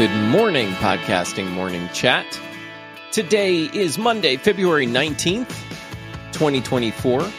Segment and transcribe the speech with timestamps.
[0.00, 2.40] Good morning, podcasting morning chat.
[3.12, 5.50] Today is Monday, February 19th,
[6.32, 7.30] 2024.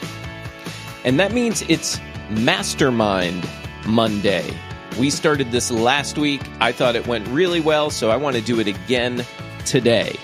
[1.03, 1.99] And that means it's
[2.29, 3.49] Mastermind
[3.87, 4.53] Monday.
[4.99, 6.44] We started this last week.
[6.60, 9.25] I thought it went really well, so I want to do it again
[9.65, 10.15] today.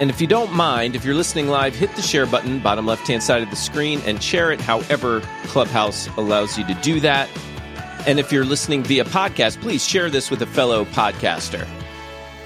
[0.00, 3.06] And if you don't mind, if you're listening live, hit the share button, bottom left
[3.06, 7.28] hand side of the screen, and share it however Clubhouse allows you to do that.
[8.06, 11.66] And if you're listening via podcast, please share this with a fellow podcaster.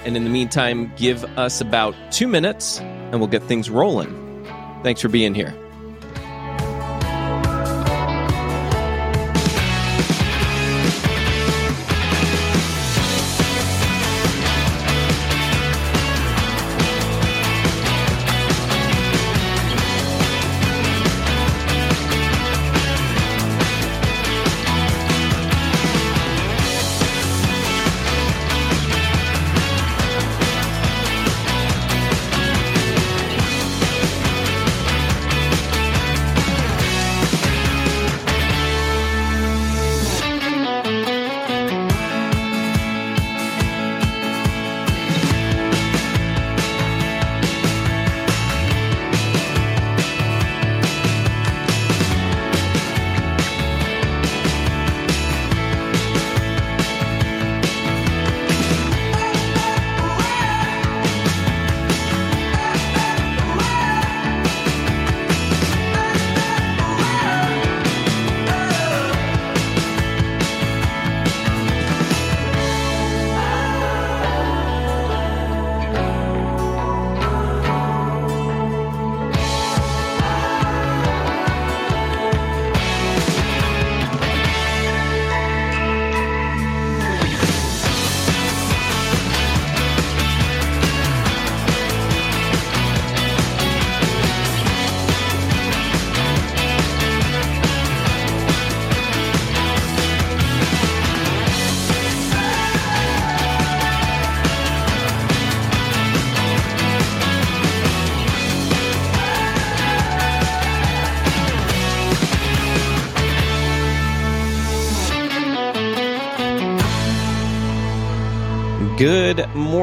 [0.05, 4.45] And in the meantime, give us about two minutes and we'll get things rolling.
[4.83, 5.53] Thanks for being here.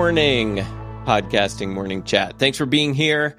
[0.04, 0.56] Morning,
[1.06, 2.38] podcasting morning chat.
[2.38, 3.38] Thanks for being here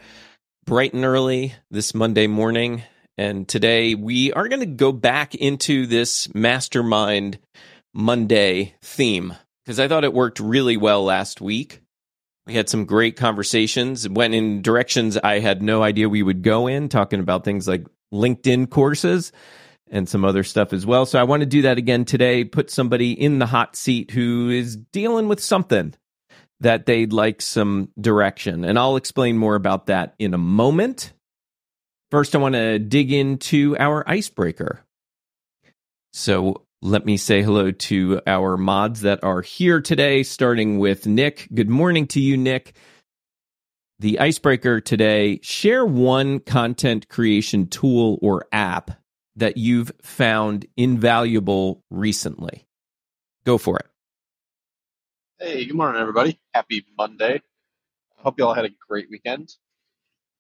[0.66, 2.82] bright and early this Monday morning.
[3.20, 7.38] And today we are going to go back into this mastermind
[7.94, 11.82] Monday theme because I thought it worked really well last week.
[12.48, 16.66] We had some great conversations, went in directions I had no idea we would go
[16.66, 19.32] in, talking about things like LinkedIn courses
[19.92, 21.06] and some other stuff as well.
[21.06, 24.50] So I want to do that again today, put somebody in the hot seat who
[24.50, 25.94] is dealing with something
[26.62, 28.64] that they'd like some direction.
[28.64, 31.14] And I'll explain more about that in a moment.
[32.12, 34.82] First, I want to dig into our icebreaker.
[36.14, 41.50] So let me say hello to our mods that are here today, starting with Nick.
[41.54, 42.76] Good morning to you, Nick.
[44.00, 48.92] The icebreaker today share one content creation tool or app
[49.36, 52.66] that you've found invaluable recently?
[53.46, 53.88] Go for it.
[55.40, 56.40] Hey, good morning, everybody.
[56.56, 57.44] Happy Monday.
[58.20, 59.50] I hope you all had a great weekend.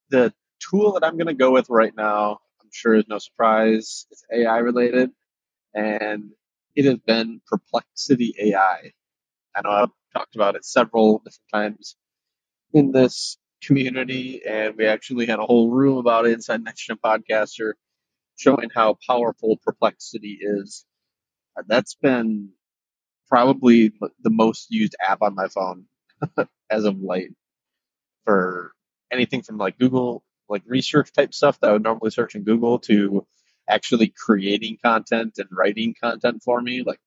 [0.09, 4.07] The tool that I'm going to go with right now, I'm sure is no surprise,
[4.11, 5.11] it's AI related,
[5.75, 6.31] and
[6.75, 8.91] it has been Perplexity AI.
[9.56, 11.97] I know I've talked about it several different times
[12.73, 16.97] in this community, and we actually had a whole room about it inside Next Gen
[17.03, 17.73] Podcaster
[18.38, 20.85] showing how powerful perplexity is.
[21.57, 22.51] Uh, that's been
[23.28, 23.91] probably
[24.22, 25.86] the most used app on my phone
[26.69, 27.31] as of late
[28.25, 28.72] for
[29.12, 32.80] anything from like Google, like research type stuff that I would normally search in Google
[32.80, 33.25] to
[33.69, 36.83] actually creating content and writing content for me.
[36.83, 37.00] Like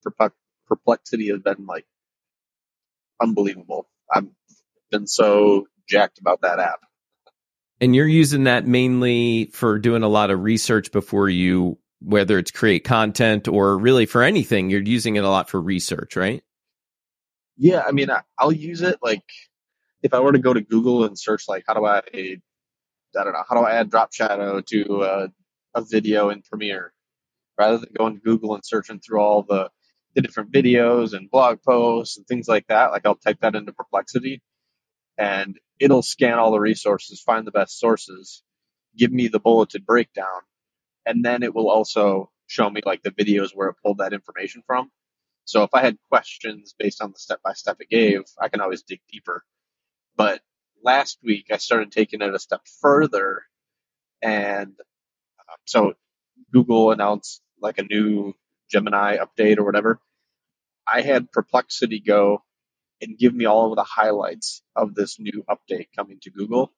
[0.66, 1.86] perplexity has been like
[3.20, 3.88] unbelievable.
[4.12, 4.26] I've
[4.90, 6.80] been so jacked about that app.
[7.80, 12.50] And you're using that mainly for doing a lot of research before you, whether it's
[12.50, 16.42] create content or really for anything, you're using it a lot for research, right?
[17.56, 18.08] Yeah, I mean,
[18.38, 19.24] I'll use it like
[20.02, 22.36] if I were to go to Google and search like how do I, I
[23.12, 25.28] don't know, how do I add drop shadow to a,
[25.74, 26.92] a video in Premiere,
[27.58, 29.70] rather than going to Google and searching through all the
[30.14, 32.90] the different videos and blog posts and things like that.
[32.92, 34.40] Like I'll type that into Perplexity,
[35.16, 38.42] and it'll scan all the resources, find the best sources,
[38.96, 40.40] give me the bulleted breakdown,
[41.08, 44.62] and then it will also show me like the videos where it pulled that information
[44.66, 44.90] from.
[45.46, 48.60] So if I had questions based on the step by step it gave, I can
[48.60, 49.42] always dig deeper.
[50.16, 50.42] But
[50.84, 53.42] last week I started taking it a step further,
[54.20, 54.74] and
[55.40, 55.94] uh, so
[56.52, 58.34] Google announced like a new
[58.70, 59.98] Gemini update or whatever.
[60.86, 62.42] I had Perplexity go
[63.00, 66.70] and give me all of the highlights of this new update coming to Google.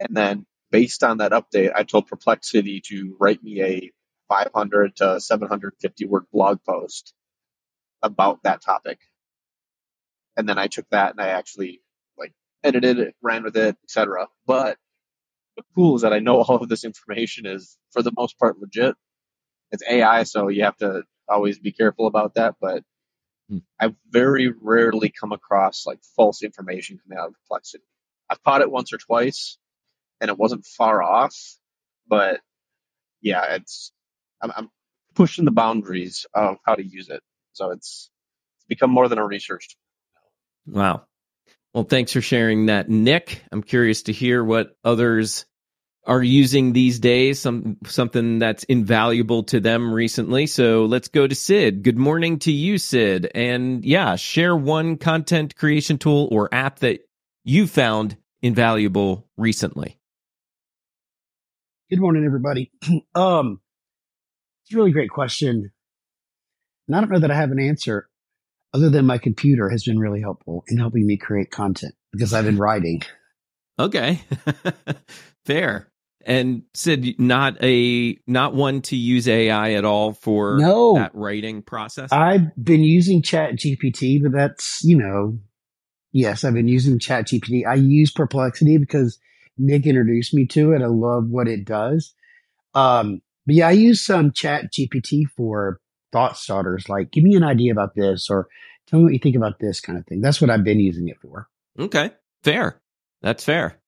[0.00, 3.92] And then based on that update, I told Perplexity to write me a
[4.28, 7.14] 500 to 750 word blog post
[8.02, 8.98] about that topic.
[10.36, 11.82] And then I took that and I actually
[12.18, 12.32] like
[12.64, 14.28] edited it, ran with it, etc.
[14.46, 14.78] But
[15.56, 18.58] the cool is that I know all of this information is for the most part
[18.58, 18.96] legit.
[19.70, 22.54] It's AI, so you have to always be careful about that.
[22.60, 22.82] But
[23.50, 23.58] hmm.
[23.78, 27.84] I've very rarely come across like false information coming out of Perplexity.
[28.30, 29.58] I've caught it once or twice,
[30.22, 31.36] and it wasn't far off.
[32.08, 32.40] But
[33.20, 33.92] yeah, it's
[34.40, 34.70] I'm, I'm
[35.14, 37.20] pushing the boundaries of how to use it.
[37.52, 38.10] So it's
[38.56, 39.76] it's become more than a research.
[40.66, 41.02] Wow.
[41.74, 43.42] Well, thanks for sharing that, Nick.
[43.50, 45.46] I'm curious to hear what others
[46.04, 50.46] are using these days, some something that's invaluable to them recently.
[50.46, 51.82] So let's go to Sid.
[51.82, 53.30] Good morning to you, Sid.
[53.34, 57.00] And yeah, share one content creation tool or app that
[57.44, 59.98] you found invaluable recently.
[61.92, 62.70] Good morning, everybody.
[63.14, 63.60] um,
[64.64, 65.72] it's a really great question.
[66.88, 68.08] And I don't know that I have an answer
[68.72, 72.46] other than my computer has been really helpful in helping me create content because I've
[72.46, 73.02] been writing.
[73.78, 74.22] Okay.
[75.44, 75.92] Fair.
[76.24, 81.60] And Sid, not a not one to use AI at all for no, that writing
[81.60, 82.10] process.
[82.10, 85.36] I've been using Chat GPT, but that's you know,
[86.10, 87.66] yes, I've been using Chat GPT.
[87.66, 89.18] I use Perplexity because
[89.58, 90.82] Nick introduced me to it.
[90.82, 92.14] I love what it does.
[92.74, 95.80] Um, but yeah, I use some Chat GPT for
[96.12, 98.48] thought starters, like give me an idea about this or
[98.86, 100.20] tell me what you think about this kind of thing.
[100.20, 101.48] That's what I've been using it for.
[101.78, 102.10] Okay,
[102.42, 102.80] fair.
[103.22, 103.78] That's fair.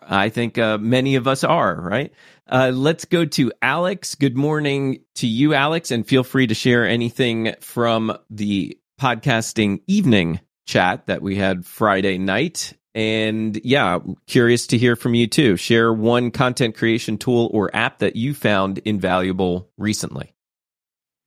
[0.00, 2.12] I think uh, many of us are, right?
[2.46, 4.14] Uh, let's go to Alex.
[4.14, 10.40] Good morning to you, Alex, and feel free to share anything from the podcasting evening
[10.66, 15.56] chat that we had Friday night and yeah, curious to hear from you too.
[15.56, 20.34] Share one content creation tool or app that you found invaluable recently.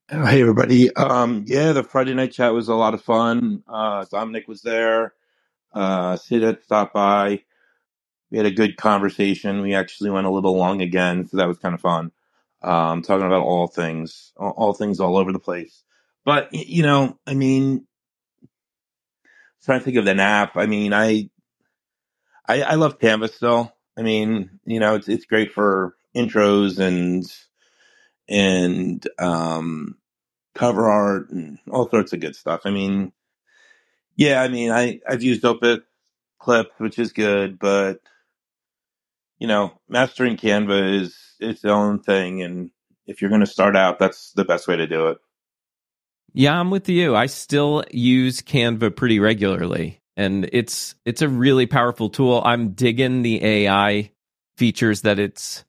[0.08, 0.94] Hey everybody.
[0.94, 3.62] Um, yeah, the Friday night chat was a lot of fun.
[3.66, 5.14] Uh, Dominic was there.
[5.72, 7.42] Uh, Sid had stopped by.
[8.30, 9.62] We had a good conversation.
[9.62, 12.12] We actually went a little long again, so that was kind of fun.
[12.62, 15.82] Um, talking about all things, all, all things all over the place.
[16.24, 17.86] But you know, I mean,
[19.64, 20.56] trying to think of an app.
[20.56, 21.30] I mean, I
[22.46, 23.72] I, I love Canva still.
[23.96, 27.24] I mean, you know, it's it's great for intros and
[28.28, 29.96] and um,
[30.54, 32.62] cover art and all sorts of good stuff.
[32.64, 33.12] I mean,
[34.16, 35.80] yeah, I mean, I I've used Opus
[36.38, 38.00] Clip, which is good, but
[39.38, 42.70] you know, mastering Canva is its own thing, and
[43.06, 45.18] if you're going to start out, that's the best way to do it.
[46.32, 47.14] Yeah, I'm with you.
[47.14, 52.42] I still use Canva pretty regularly and it's it's a really powerful tool.
[52.44, 54.10] I'm digging the AI
[54.56, 55.64] features that it's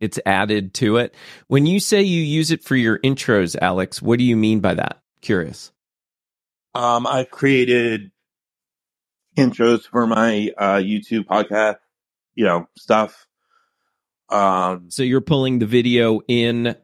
[0.00, 1.14] it's added to it.
[1.48, 4.74] When you say you use it for your intros, Alex, what do you mean by
[4.74, 5.02] that?
[5.20, 5.72] Curious.
[6.74, 8.10] Um, I've created
[9.36, 11.78] intros for my uh, YouTube podcast,
[12.34, 13.26] you know, stuff.
[14.30, 16.76] Um, so you're pulling the video in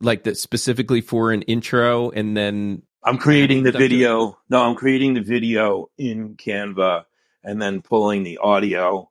[0.00, 4.38] like that specifically for an intro and then I'm creating the video.
[4.48, 7.04] No, I'm creating the video in Canva
[7.42, 9.10] and then pulling the audio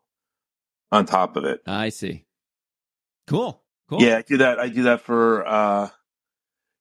[0.92, 1.62] on top of it.
[1.68, 2.26] I see.
[3.28, 3.62] Cool.
[3.90, 4.02] Cool.
[4.02, 4.60] Yeah, I do that.
[4.60, 5.90] I do that for uh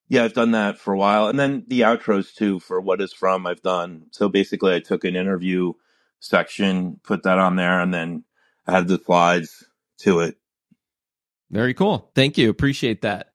[0.09, 1.29] yeah, I've done that for a while.
[1.29, 4.07] And then the outros too for what is from I've done.
[4.11, 5.73] So basically I took an interview
[6.21, 8.25] section, put that on there and then
[8.67, 9.65] add the slides
[10.01, 10.37] to it.
[11.51, 12.11] Very cool.
[12.15, 12.49] Thank you.
[12.51, 13.33] Appreciate that.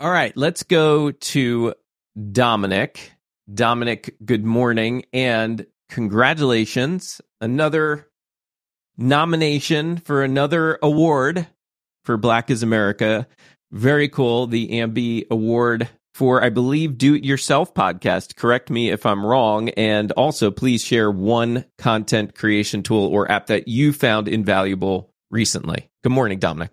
[0.00, 1.74] All right, let's go to
[2.30, 3.12] Dominic.
[3.52, 7.20] Dominic, good morning and congratulations.
[7.40, 8.08] Another
[8.96, 11.46] nomination for another award
[12.04, 13.26] for Black is America.
[13.70, 14.46] Very cool.
[14.46, 18.36] The Ambie Award for, I believe, Do It Yourself podcast.
[18.36, 19.70] Correct me if I'm wrong.
[19.70, 25.90] And also, please share one content creation tool or app that you found invaluable recently.
[26.02, 26.70] Good morning, Dominic.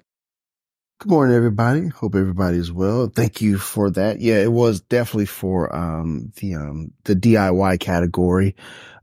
[0.99, 1.87] Good morning, everybody.
[1.87, 3.07] Hope everybody's well.
[3.07, 4.19] Thank you for that.
[4.19, 8.53] Yeah, it was definitely for um, the um, the DIY category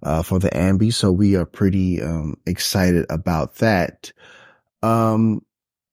[0.03, 4.12] uh, for the Ambie, so we are pretty um, excited about that.
[4.83, 5.41] Um,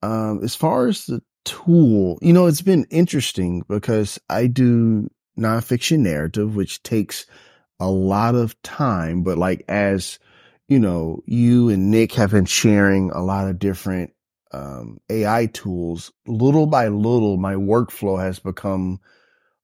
[0.01, 5.99] um, as far as the tool, you know, it's been interesting because I do nonfiction
[5.99, 7.27] narrative, which takes
[7.79, 10.19] a lot of time, but like as
[10.67, 14.12] you know, you and Nick have been sharing a lot of different
[14.53, 16.11] um, AI tools.
[16.27, 18.99] Little by little, my workflow has become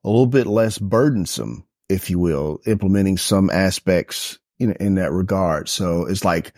[0.03, 5.69] a little bit less burdensome, if you will, implementing some aspects in, in that regard.
[5.69, 6.53] So it's like,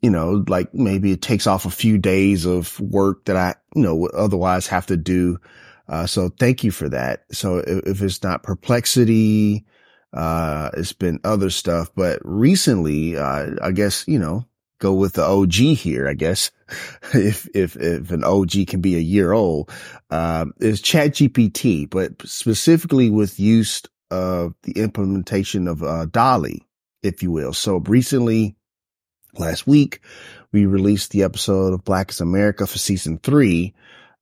[0.00, 3.82] you know, like maybe it takes off a few days of work that I, you
[3.82, 5.38] know, would otherwise have to do.
[5.88, 7.24] Uh, so thank you for that.
[7.32, 9.66] So if, if it's not perplexity,
[10.12, 14.46] uh, it's been other stuff, but recently, uh, I guess, you know,
[14.82, 16.50] go with the OG here, I guess.
[17.14, 19.70] if, if, if an OG can be a year old,
[20.10, 26.60] um, is chat GPT, but specifically with use of the implementation of, uh, DALL-E,
[27.02, 27.52] if you will.
[27.52, 28.56] So recently,
[29.38, 30.00] last week,
[30.50, 33.74] we released the episode of Black is America for season three.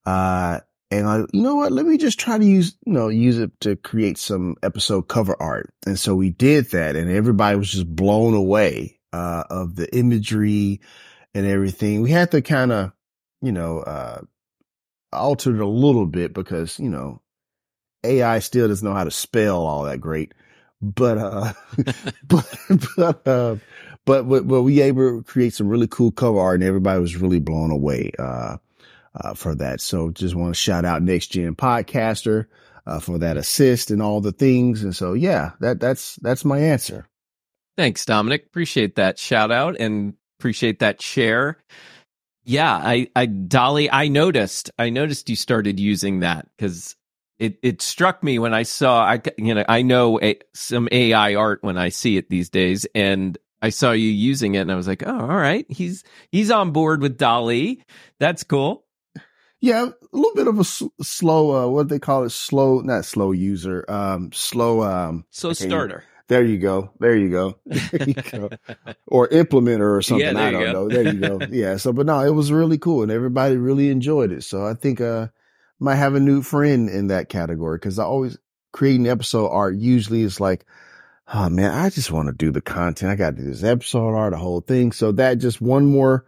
[0.05, 1.73] Uh, and I, you know what?
[1.73, 5.41] Let me just try to use, you know, use it to create some episode cover
[5.41, 5.73] art.
[5.87, 10.81] And so we did that and everybody was just blown away, uh, of the imagery
[11.35, 12.03] and everything.
[12.03, 12.93] We had to kind of,
[13.43, 14.23] you know, uh,
[15.13, 17.21] alter it a little bit because, you know,
[18.05, 20.35] AI still doesn't know how to spell all that great.
[20.81, 21.53] But, uh,
[22.25, 22.59] but,
[22.97, 23.57] but, uh,
[24.05, 27.17] but, but, but we able to create some really cool cover art and everybody was
[27.17, 28.13] really blown away.
[28.19, 28.57] Uh,
[29.15, 29.81] uh, for that.
[29.81, 32.47] So just want to shout out Next Gen Podcaster
[32.87, 34.83] uh, for that assist and all the things.
[34.83, 37.07] And so, yeah, that that's that's my answer.
[37.81, 38.45] Thanks, Dominic.
[38.45, 41.57] Appreciate that shout out and appreciate that share.
[42.45, 46.95] Yeah, I, I, DALL-E, I noticed, I noticed you started using that because
[47.39, 51.37] it, it struck me when I saw, I, you know, I know a, some AI
[51.37, 54.75] art when I see it these days, and I saw you using it, and I
[54.75, 57.83] was like, oh, all right, he's he's on board with DALL-E.
[58.19, 58.85] That's cool.
[59.63, 63.07] Yeah, a little bit of a s- slow, uh, what they call it, slow, not
[63.07, 66.05] slow user, um, slow, um, so starter.
[66.31, 66.93] There you go.
[67.01, 67.57] There you go.
[67.91, 68.51] There you go.
[69.09, 70.37] or implementer or something.
[70.37, 70.89] Yeah, I don't know.
[70.89, 71.41] There you go.
[71.51, 71.77] Yeah.
[71.77, 74.45] So, but no, it was really cool and everybody really enjoyed it.
[74.45, 75.27] So I think, uh,
[75.81, 78.39] might have a new friend in that category because I always
[78.73, 80.67] creating episode art usually is like,
[81.35, 83.11] oh man, I just want to do the content.
[83.11, 84.93] I got to do this episode art, the whole thing.
[84.93, 86.25] So that just one more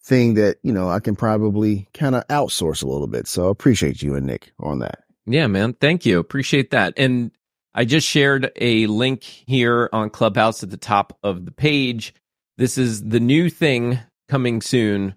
[0.00, 3.26] thing that, you know, I can probably kind of outsource a little bit.
[3.26, 5.00] So I appreciate you and Nick on that.
[5.26, 5.72] Yeah, man.
[5.72, 6.20] Thank you.
[6.20, 6.94] Appreciate that.
[6.96, 7.32] And
[7.74, 12.14] I just shared a link here on Clubhouse at the top of the page.
[12.58, 13.98] This is the new thing
[14.28, 15.14] coming soon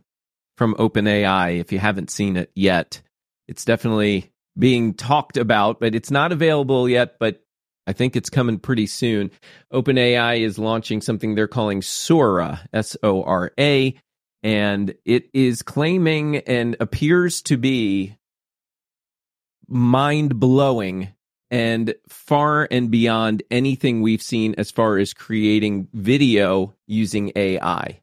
[0.58, 1.60] from OpenAI.
[1.60, 3.02] If you haven't seen it yet,
[3.48, 7.18] it's definitely being talked about, but it's not available yet.
[7.20, 7.44] But
[7.88, 9.32] I think it's coming pretty soon.
[9.74, 13.96] OpenAI is launching something they're calling Sora, S O R A
[14.44, 18.18] and it is claiming and appears to be
[19.68, 21.14] mind blowing
[21.54, 28.02] and far and beyond anything we've seen as far as creating video using AI.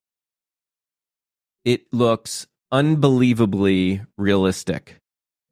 [1.65, 5.01] It looks unbelievably realistic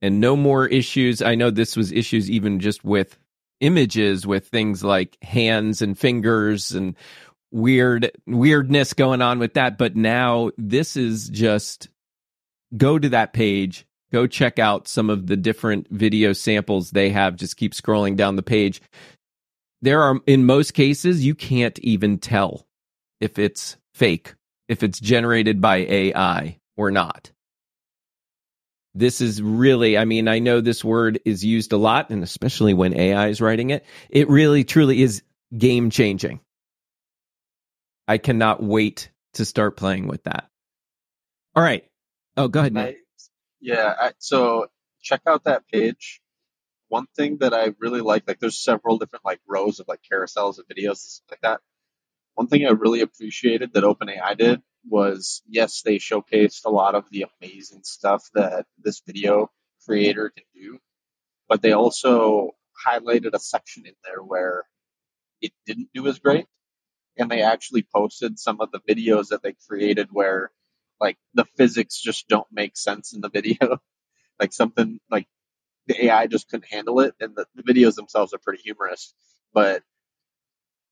[0.00, 1.20] and no more issues.
[1.22, 3.18] I know this was issues even just with
[3.60, 6.94] images with things like hands and fingers and
[7.50, 11.88] weird weirdness going on with that but now this is just
[12.76, 17.36] go to that page go check out some of the different video samples they have
[17.36, 18.80] just keep scrolling down the page
[19.82, 22.66] there are in most cases you can't even tell
[23.20, 24.34] if it's fake
[24.68, 27.30] if it's generated by AI or not
[28.94, 32.72] this is really i mean i know this word is used a lot and especially
[32.72, 35.22] when ai is writing it it really truly is
[35.56, 36.40] game changing
[38.08, 40.48] I cannot wait to start playing with that.
[41.54, 41.84] All right.
[42.38, 42.72] Oh, go ahead.
[42.72, 42.96] Nice.
[43.60, 43.94] Yeah.
[43.98, 44.66] I, so
[45.02, 46.20] check out that page.
[46.88, 50.58] One thing that I really like, like there's several different like rows of like carousels
[50.58, 51.60] of videos like that.
[52.34, 57.04] One thing I really appreciated that OpenAI did was yes, they showcased a lot of
[57.10, 59.50] the amazing stuff that this video
[59.86, 60.78] creator can do,
[61.48, 62.52] but they also
[62.86, 64.64] highlighted a section in there where
[65.40, 66.46] it didn't do as great
[67.18, 70.50] and they actually posted some of the videos that they created where
[71.00, 73.80] like the physics just don't make sense in the video.
[74.40, 75.26] like something like
[75.86, 79.14] the AI just couldn't handle it and the, the videos themselves are pretty humorous.
[79.52, 79.82] But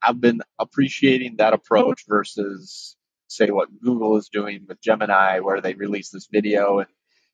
[0.03, 2.97] I've been appreciating that approach versus
[3.29, 6.89] say what Google is doing with Gemini where they release this video and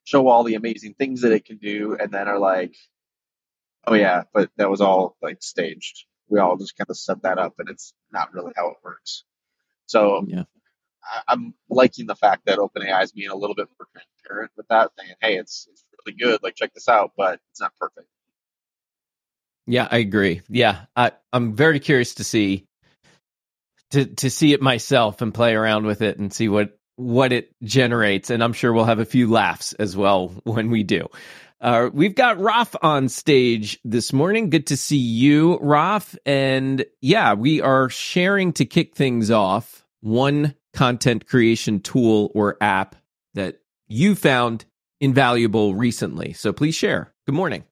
[0.05, 2.75] show all the amazing things that it can do and then are like,
[3.87, 7.39] Oh yeah, but that was all like staged we all just kind of set that
[7.39, 9.25] up and it's not really how it works.
[9.87, 10.45] So yeah.
[11.05, 14.69] I, am liking the fact that OpenAI is being a little bit more transparent with
[14.69, 16.43] that, saying, "Hey, it's it's really good.
[16.43, 18.07] Like check this out, but it's not perfect."
[19.67, 20.43] Yeah, I agree.
[20.49, 22.67] Yeah, I, I'm very curious to see
[23.91, 27.55] to to see it myself and play around with it and see what what it
[27.63, 28.31] generates.
[28.31, 31.09] And I'm sure we'll have a few laughs as well when we do.
[31.61, 34.51] Uh, we've got Raf on stage this morning.
[34.51, 36.17] Good to see you, Raf.
[36.27, 42.97] And yeah, we are sharing to kick things off one content creation tool or app
[43.35, 44.65] that you found
[45.01, 46.33] invaluable recently.
[46.33, 47.13] So please share.
[47.27, 47.65] Good morning.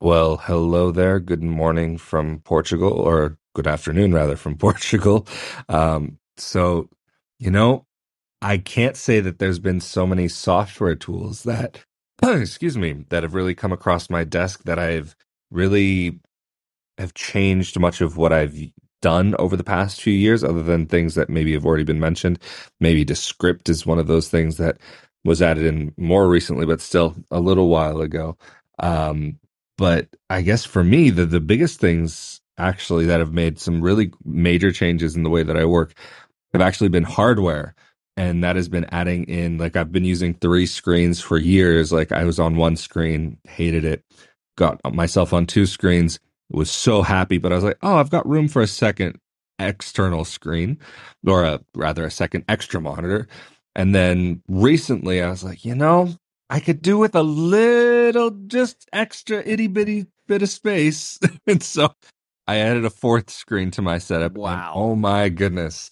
[0.00, 1.20] Well, hello there.
[1.20, 5.26] Good morning from Portugal, or good afternoon, rather, from Portugal.
[5.68, 6.88] Um, so,
[7.38, 7.86] you know,
[8.40, 11.84] I can't say that there's been so many software tools that,
[12.22, 15.14] excuse me, that have really come across my desk that I've
[15.52, 16.18] really
[16.98, 18.56] have changed much of what I've
[19.02, 22.38] done over the past few years, other than things that maybe have already been mentioned.
[22.80, 24.78] Maybe Descript is one of those things that
[25.24, 28.38] was added in more recently, but still a little while ago.
[28.78, 29.38] Um,
[29.76, 34.12] but I guess for me, the the biggest things actually that have made some really
[34.24, 35.92] major changes in the way that I work
[36.52, 37.74] have actually been hardware.
[38.14, 41.92] And that has been adding in, like, I've been using three screens for years.
[41.92, 44.04] Like, I was on one screen, hated it,
[44.58, 46.20] got myself on two screens,
[46.54, 49.18] was so happy, but I was like, oh, I've got room for a second
[49.58, 50.78] external screen
[51.26, 53.28] or a rather a second extra monitor.
[53.74, 56.14] And then recently I was like, you know,
[56.50, 61.18] I could do with a little just extra itty bitty bit of space.
[61.46, 61.94] and so
[62.46, 64.32] I added a fourth screen to my setup.
[64.32, 64.72] Wow.
[64.74, 65.90] oh my goodness.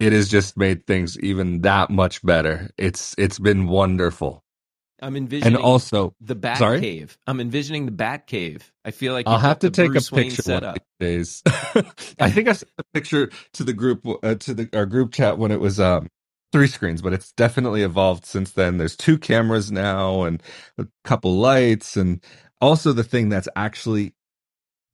[0.00, 2.70] It has just made things even that much better.
[2.76, 4.41] It's it's been wonderful.
[5.02, 6.80] I'm envisioning And also the Bat sorry?
[6.80, 7.18] Cave.
[7.26, 8.72] I'm envisioning the Bat Cave.
[8.84, 10.76] I feel like I'll you've to take Bruce a Wayne picture one setup.
[10.76, 11.42] of these days.
[12.20, 15.38] I think I sent a picture to the group uh, to the our group chat
[15.38, 16.08] when it was um
[16.52, 18.78] three screens, but it's definitely evolved since then.
[18.78, 20.42] There's two cameras now and
[20.78, 22.22] a couple lights and
[22.60, 24.14] also the thing that's actually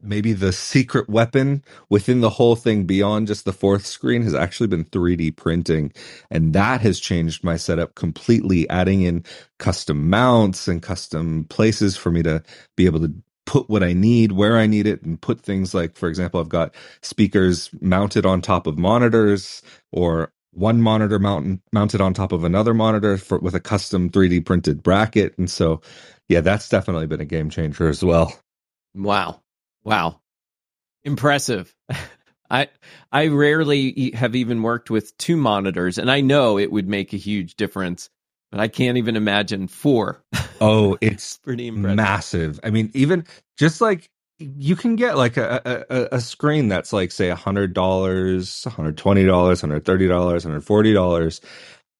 [0.01, 4.67] maybe the secret weapon within the whole thing beyond just the fourth screen has actually
[4.67, 5.93] been 3D printing.
[6.31, 9.25] And that has changed my setup completely adding in
[9.59, 12.43] custom mounts and custom places for me to
[12.77, 13.13] be able to
[13.47, 16.51] put what I need where I need it and put things like for example I've
[16.51, 22.45] got speakers mounted on top of monitors or one monitor mount, mounted on top of
[22.45, 25.37] another monitor for, with a custom 3D printed bracket.
[25.39, 25.81] And so
[26.29, 28.39] yeah that's definitely been a game changer as well.
[28.95, 29.41] Wow.
[29.85, 30.21] Wow.
[31.05, 31.75] Impressive.
[32.51, 32.69] I
[33.13, 37.19] I rarely have even worked with two monitors and I know it would make a
[37.19, 38.11] huge difference,
[38.51, 40.23] but I can't even imagine four.
[40.61, 41.99] oh it's Pretty impressive.
[41.99, 42.61] massive.
[42.65, 43.27] I mean, even
[43.59, 47.75] just like you can get like a a, a screen that's like say a hundred
[47.75, 51.41] dollars, hundred twenty dollars, hundred thirty dollars, hundred forty dollars,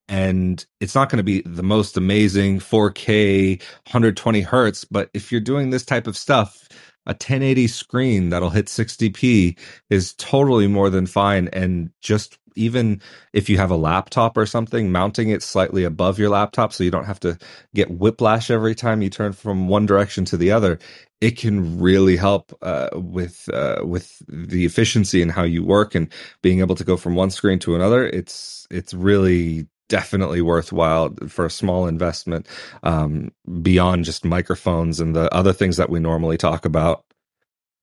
[0.09, 4.87] and it's not going to be the most amazing 4K, 120 hertz.
[4.87, 6.69] But if you're doing this type of stuff,
[7.09, 11.49] a 1080 screen that'll hit 60p is totally more than fine.
[11.55, 13.01] And just even
[13.33, 16.91] if you have a laptop or something, mounting it slightly above your laptop so you
[16.91, 17.39] don't have to
[17.75, 20.79] get whiplash every time you turn from one direction to the other,
[21.21, 26.13] it can really help uh, with uh, with the efficiency and how you work and
[26.43, 28.07] being able to go from one screen to another.
[28.07, 32.47] It's it's really definitely worthwhile for a small investment
[32.83, 37.05] um, beyond just microphones and the other things that we normally talk about.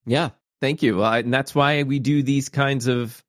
[0.06, 0.30] Yeah,
[0.62, 1.04] thank you.
[1.04, 3.24] Uh, and that's why we do these kinds of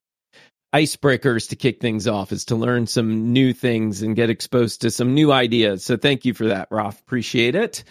[0.73, 4.91] icebreakers to kick things off is to learn some new things and get exposed to
[4.91, 5.83] some new ideas.
[5.83, 6.99] So thank you for that, Roth.
[6.99, 7.83] Appreciate it.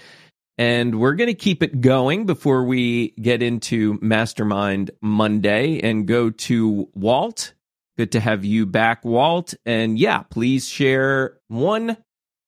[0.59, 6.31] And we're going to keep it going before we get into Mastermind Monday and go
[6.31, 7.53] to Walt.
[7.97, 9.55] Good to have you back, Walt.
[9.65, 11.97] And yeah, please share one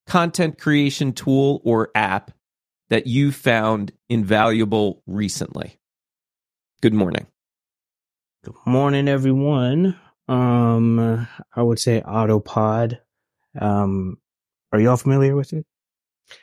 [0.06, 2.32] content creation tool or app
[2.90, 5.78] that you found invaluable recently.
[6.82, 7.26] Good morning.
[8.44, 9.98] Good morning, everyone.
[10.28, 12.98] Um, I would say Autopod.
[13.58, 14.18] Um,
[14.72, 15.64] are y'all familiar with it?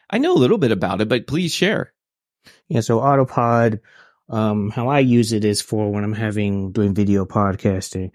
[0.09, 1.93] I know a little bit about it, but please share.
[2.67, 3.81] Yeah, so Autopod,
[4.29, 8.11] um, how I use it is for when I'm having doing video podcasting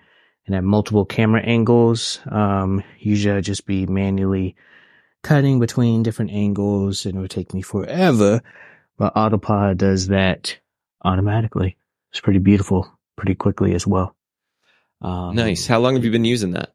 [0.47, 2.21] and have multiple camera angles.
[2.31, 4.57] Um, usually I just be manually
[5.23, 8.43] cutting between different angles and it would take me forever.
[8.97, 10.59] But Autopod does that
[11.05, 11.77] automatically.
[12.11, 14.15] It's pretty beautiful, pretty quickly as well.
[15.01, 15.67] Um, Nice.
[15.67, 16.75] How long have you been using that?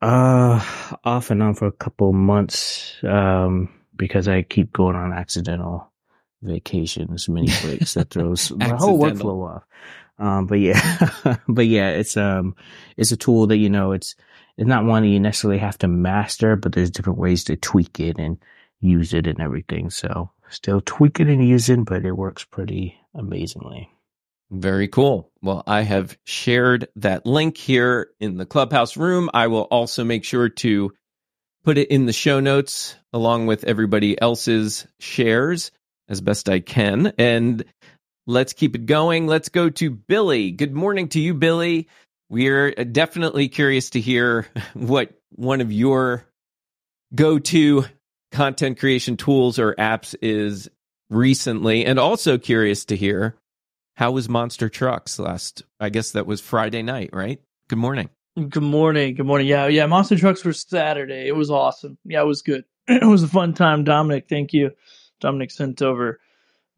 [0.00, 0.64] Uh,
[1.04, 5.92] off and on for a couple months, um, because I keep going on accidental
[6.40, 9.64] vacations, mini breaks that throws my whole workflow off.
[10.18, 12.56] Um, but yeah, but yeah, it's, um,
[12.96, 14.16] it's a tool that, you know, it's,
[14.56, 18.00] it's not one that you necessarily have to master, but there's different ways to tweak
[18.00, 18.38] it and
[18.80, 19.90] use it and everything.
[19.90, 23.90] So still tweak it and use it, but it works pretty, amazingly.
[24.50, 25.30] Very cool.
[25.42, 29.28] Well, I have shared that link here in the clubhouse room.
[29.34, 30.92] I will also make sure to
[31.64, 35.70] put it in the show notes along with everybody else's shares
[36.08, 37.12] as best I can.
[37.18, 37.64] And
[38.28, 39.26] let's keep it going.
[39.26, 40.52] Let's go to Billy.
[40.52, 41.88] Good morning to you, Billy.
[42.28, 46.24] We're uh, definitely curious to hear what one of your
[47.14, 47.86] go to
[48.30, 50.70] content creation tools or apps is
[51.10, 53.34] recently, and also curious to hear
[53.96, 55.64] how was Monster Trucks last?
[55.80, 57.40] I guess that was Friday night, right?
[57.68, 58.10] Good morning.
[58.36, 59.16] Good morning.
[59.16, 59.48] Good morning.
[59.48, 59.86] Yeah, yeah.
[59.86, 61.26] Monster Trucks were Saturday.
[61.26, 61.98] It was awesome.
[62.04, 62.64] Yeah, it was good.
[62.88, 63.84] it was a fun time.
[63.84, 64.70] Dominic, thank you.
[65.18, 66.20] Dominic sent over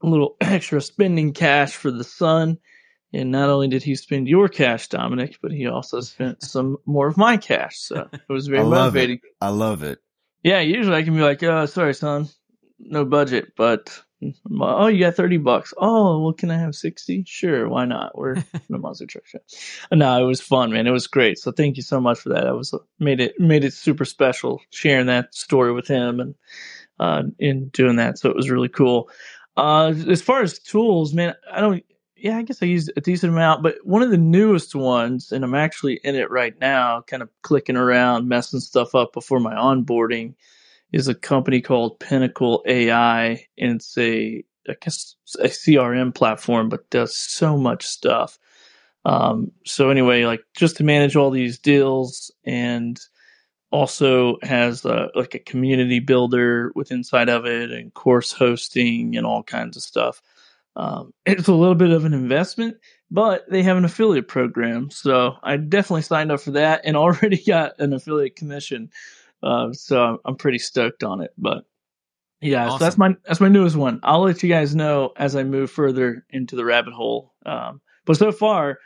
[0.03, 2.59] a little extra spending cash for the son.
[3.13, 7.09] And not only did he spend your cash, Dominic, but he also spent some more
[7.09, 7.79] of my cash.
[7.79, 9.21] So it was very I love motivating.
[9.23, 9.37] it.
[9.41, 9.99] I love it.
[10.43, 12.29] Yeah, usually I can be like, oh, sorry, son,
[12.79, 14.01] no budget, but
[14.51, 15.73] oh, you got 30 bucks.
[15.79, 17.25] Oh, well, can I have 60?
[17.27, 18.17] Sure, why not?
[18.17, 18.35] We're
[18.69, 19.39] in a monster truck show.
[19.93, 20.87] No, it was fun, man.
[20.87, 21.39] It was great.
[21.39, 22.47] So thank you so much for that.
[22.47, 26.35] I was made it made it super special sharing that story with him and
[26.99, 28.19] uh in doing that.
[28.19, 29.11] So it was really cool.
[29.61, 31.85] Uh as far as tools, man, I don't
[32.17, 35.45] yeah, I guess I use a decent amount, but one of the newest ones, and
[35.45, 39.55] I'm actually in it right now, kind of clicking around, messing stuff up before my
[39.55, 40.35] onboarding,
[40.93, 46.91] is a company called Pinnacle AI, and it's a I guess a CRM platform, but
[46.91, 48.39] does so much stuff.
[49.05, 53.01] Um, so anyway, like just to manage all these deals, and
[53.71, 59.27] also has a, like a community builder with inside of it, and course hosting, and
[59.27, 60.23] all kinds of stuff.
[60.77, 62.77] Um, it's a little bit of an investment,
[63.11, 67.43] but they have an affiliate program, so I definitely signed up for that, and already
[67.43, 68.91] got an affiliate commission.
[69.43, 71.33] Uh, so I'm pretty stoked on it.
[71.39, 71.65] But
[72.41, 74.01] yeah, so that's my that's my newest one.
[74.03, 77.35] I'll let you guys know as I move further into the rabbit hole.
[77.47, 78.79] Um, but so far,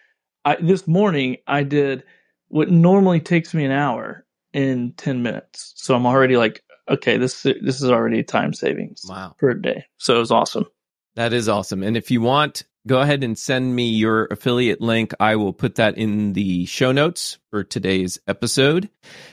[0.45, 2.05] I, this morning I did
[2.49, 4.24] what normally takes me an hour
[4.55, 5.75] in ten minutes.
[5.77, 9.35] So I'm already like, okay, this this is already time savings Wow.
[9.39, 9.85] per day.
[9.99, 10.65] So it was awesome.
[11.17, 11.83] That is awesome.
[11.83, 15.13] And if you want, go ahead and send me your affiliate link.
[15.21, 18.89] I will put that in the show notes for today's episode.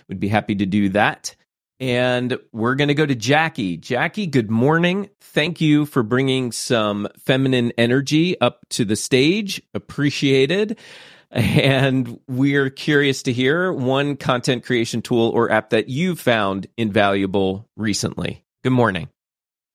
[0.09, 1.35] Would be happy to do that.
[1.79, 3.77] And we're going to go to Jackie.
[3.77, 5.09] Jackie, good morning.
[5.19, 9.59] Thank you for bringing some feminine energy up to the stage.
[9.73, 10.77] Appreciated.
[11.31, 17.69] And we're curious to hear one content creation tool or app that you found invaluable
[17.77, 18.43] recently.
[18.63, 19.07] Good morning.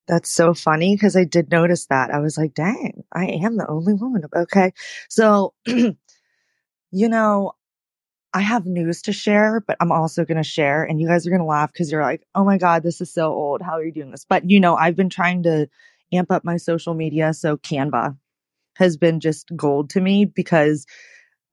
[0.07, 2.11] That's so funny because I did notice that.
[2.11, 4.23] I was like, dang, I am the only woman.
[4.35, 4.73] Okay.
[5.09, 5.97] So, you
[6.93, 7.53] know,
[8.33, 11.31] I have news to share, but I'm also going to share, and you guys are
[11.31, 13.63] going to laugh because you're like, oh my God, this is so old.
[13.63, 14.27] How are you doing this?
[14.29, 15.69] But, you know, I've been trying to
[16.13, 17.33] amp up my social media.
[17.33, 18.17] So, Canva
[18.77, 20.87] has been just gold to me because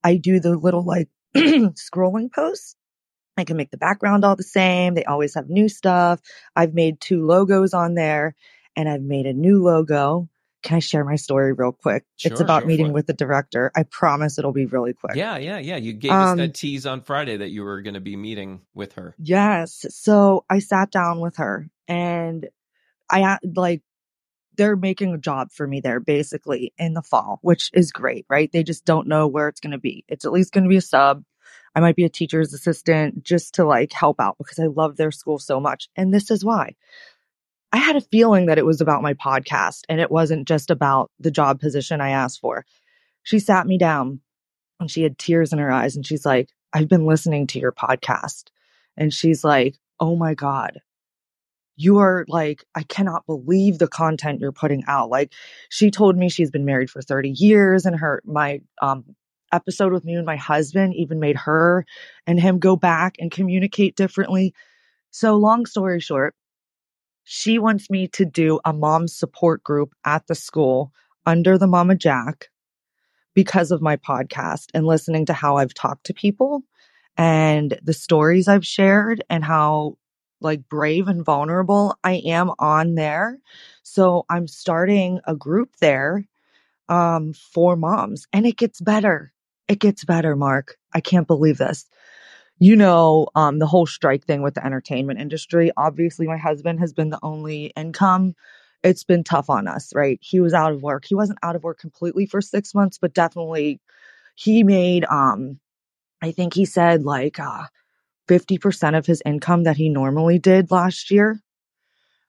[0.03, 2.75] I do the little like scrolling posts.
[3.37, 4.93] I can make the background all the same.
[4.93, 6.21] They always have new stuff.
[6.55, 8.35] I've made two logos on there
[8.75, 10.29] and I've made a new logo.
[10.61, 12.05] Can I share my story real quick?
[12.23, 13.71] it's about sure, meeting with the director.
[13.75, 15.15] I promise it'll be really quick.
[15.15, 15.75] Yeah, yeah, yeah.
[15.75, 18.61] You gave us Um, that tease on Friday that you were going to be meeting
[18.73, 19.13] with her.
[19.17, 19.85] Yes.
[19.89, 22.47] So I sat down with her and
[23.09, 23.81] I like
[24.55, 28.51] they're making a job for me there basically in the fall, which is great, right?
[28.51, 30.05] They just don't know where it's going to be.
[30.07, 31.23] It's at least going to be a sub.
[31.75, 35.11] I might be a teacher's assistant just to like help out because I love their
[35.11, 35.89] school so much.
[35.95, 36.75] And this is why.
[37.71, 41.09] I had a feeling that it was about my podcast and it wasn't just about
[41.19, 42.65] the job position I asked for.
[43.23, 44.19] She sat me down
[44.79, 47.71] and she had tears in her eyes and she's like, I've been listening to your
[47.71, 48.49] podcast.
[48.95, 50.79] And she's like, Oh my God.
[51.75, 55.09] You are like, I cannot believe the content you're putting out.
[55.09, 55.33] Like
[55.69, 59.15] she told me she's been married for 30 years and her, my, um,
[59.51, 61.85] episode with me and my husband even made her
[62.25, 64.53] and him go back and communicate differently.
[65.11, 66.35] So long story short,
[67.23, 70.91] she wants me to do a mom support group at the school
[71.25, 72.49] under the Mama Jack
[73.33, 76.63] because of my podcast and listening to how I've talked to people
[77.15, 79.97] and the stories I've shared and how
[80.43, 83.39] like brave and vulnerable I am on there.
[83.83, 86.25] So I'm starting a group there
[86.89, 89.33] um for moms and it gets better.
[89.67, 90.77] It gets better, Mark.
[90.93, 91.87] I can't believe this.
[92.59, 95.71] You know, um the whole strike thing with the entertainment industry.
[95.77, 98.35] Obviously my husband has been the only income.
[98.83, 100.19] It's been tough on us, right?
[100.21, 101.05] He was out of work.
[101.05, 103.79] He wasn't out of work completely for 6 months, but definitely
[104.35, 105.59] he made um
[106.21, 107.65] I think he said like uh
[108.27, 111.39] 50% of his income that he normally did last year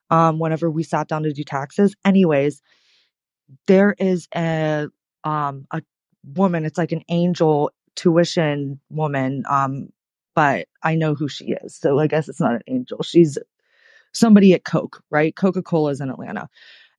[0.09, 1.95] um whenever we sat down to do taxes.
[2.05, 2.61] Anyways
[3.67, 4.87] there is a
[5.23, 5.81] um a
[6.23, 9.89] woman it's like an angel tuition woman um
[10.33, 13.03] but i know who she is so i guess it's not an angel.
[13.03, 13.37] She's
[14.13, 15.35] somebody at coke right?
[15.35, 16.49] Coca-cola is in atlanta.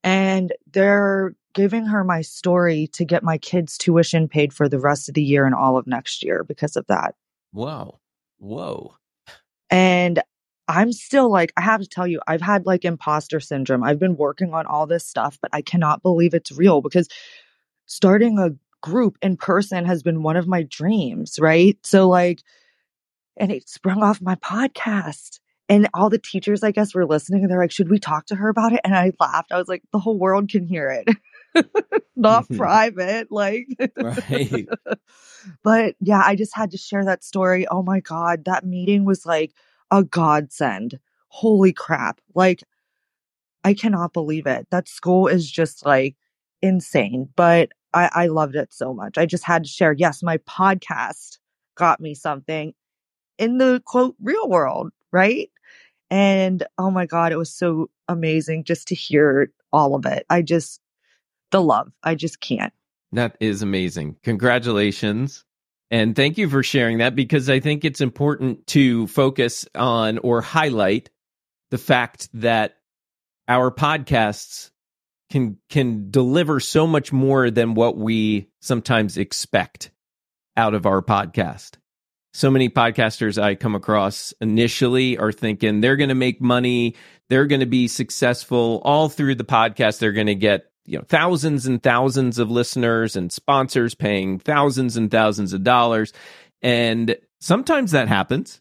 [0.04, 5.08] And they're giving her my story to get my kids tuition paid for the rest
[5.08, 7.16] of the year and all of next year because of that.
[7.52, 7.98] Whoa.
[8.38, 8.96] Whoa.
[9.70, 10.22] and
[10.68, 13.84] I'm still like, I have to tell you, I've had like imposter syndrome.
[13.84, 17.08] I've been working on all this stuff, but I cannot believe it's real because
[17.86, 18.50] starting a
[18.82, 21.78] group in person has been one of my dreams, right?
[21.84, 22.42] So, like,
[23.36, 25.40] and it sprung off my podcast.
[25.68, 28.36] And all the teachers, I guess, were listening and they're like, should we talk to
[28.36, 28.80] her about it?
[28.84, 29.50] And I laughed.
[29.50, 31.08] I was like, the whole world can hear it.
[32.16, 32.56] Not mm-hmm.
[32.56, 33.30] private.
[33.30, 34.66] Like, Right.
[35.62, 37.66] but yeah, I just had to share that story.
[37.68, 39.52] Oh my God, that meeting was like
[39.90, 40.98] a godsend.
[41.28, 42.20] Holy crap.
[42.34, 42.62] Like,
[43.64, 44.66] I cannot believe it.
[44.70, 46.16] That school is just like
[46.62, 49.18] insane, but I, I loved it so much.
[49.18, 49.92] I just had to share.
[49.92, 51.38] Yes, my podcast
[51.76, 52.74] got me something
[53.38, 55.50] in the quote real world, right?
[56.10, 60.24] And oh my God, it was so amazing just to hear all of it.
[60.30, 60.80] I just,
[61.50, 62.72] the love, I just can't.
[63.12, 64.16] That is amazing.
[64.22, 65.44] Congratulations.
[65.90, 70.40] And thank you for sharing that because I think it's important to focus on or
[70.40, 71.10] highlight
[71.70, 72.76] the fact that
[73.48, 74.70] our podcasts
[75.30, 79.90] can can deliver so much more than what we sometimes expect
[80.56, 81.76] out of our podcast.
[82.32, 86.94] So many podcasters I come across initially are thinking they're going to make money,
[87.28, 89.98] they're going to be successful all through the podcast.
[89.98, 94.96] They're going to get you know thousands and thousands of listeners and sponsors paying thousands
[94.96, 96.12] and thousands of dollars.
[96.62, 98.60] And sometimes that happens.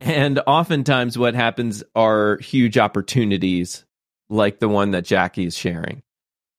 [0.00, 3.84] And oftentimes what happens are huge opportunities
[4.28, 6.02] like the one that Jackie is sharing.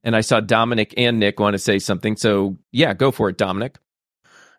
[0.03, 2.15] And I saw Dominic and Nick want to say something.
[2.15, 3.77] So yeah go for it Dominic.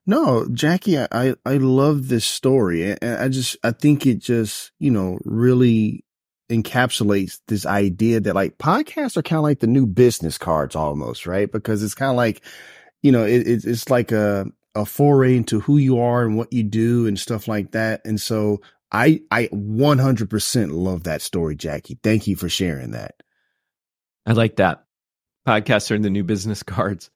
[0.06, 2.92] No, Jackie, I, I, I love this story.
[2.92, 6.03] And I just, I think it just, you know, really
[6.50, 11.26] encapsulates this idea that like podcasts are kind of like the new business cards almost,
[11.26, 11.50] right?
[11.52, 12.42] Because it's kind of like,
[13.02, 16.52] you know, it, it's it's like a, a foray into who you are and what
[16.52, 18.02] you do and stuff like that.
[18.06, 21.98] And so I, I 100% love that story, Jackie.
[22.02, 23.16] Thank you for sharing that.
[24.26, 24.80] I like that
[25.46, 27.10] podcasts are in the new business cards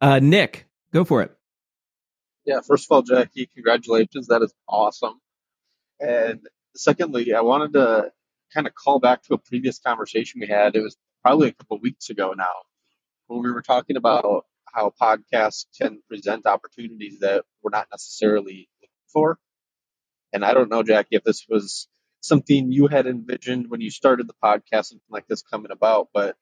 [0.00, 1.32] uh Nick go for it
[2.46, 4.28] Yeah, first of all, Jackie, congratulations.
[4.28, 5.20] That is awesome.
[6.00, 6.40] And
[6.76, 8.12] secondly, I wanted to
[8.54, 10.76] kind of call back to a previous conversation we had.
[10.76, 12.46] It was probably a couple weeks ago now,
[13.28, 18.90] when we were talking about how podcasts can present opportunities that we're not necessarily looking
[19.12, 19.38] for.
[20.32, 21.88] And I don't know, Jackie, if this was
[22.22, 26.36] something you had envisioned when you started the podcast, something like this coming about, but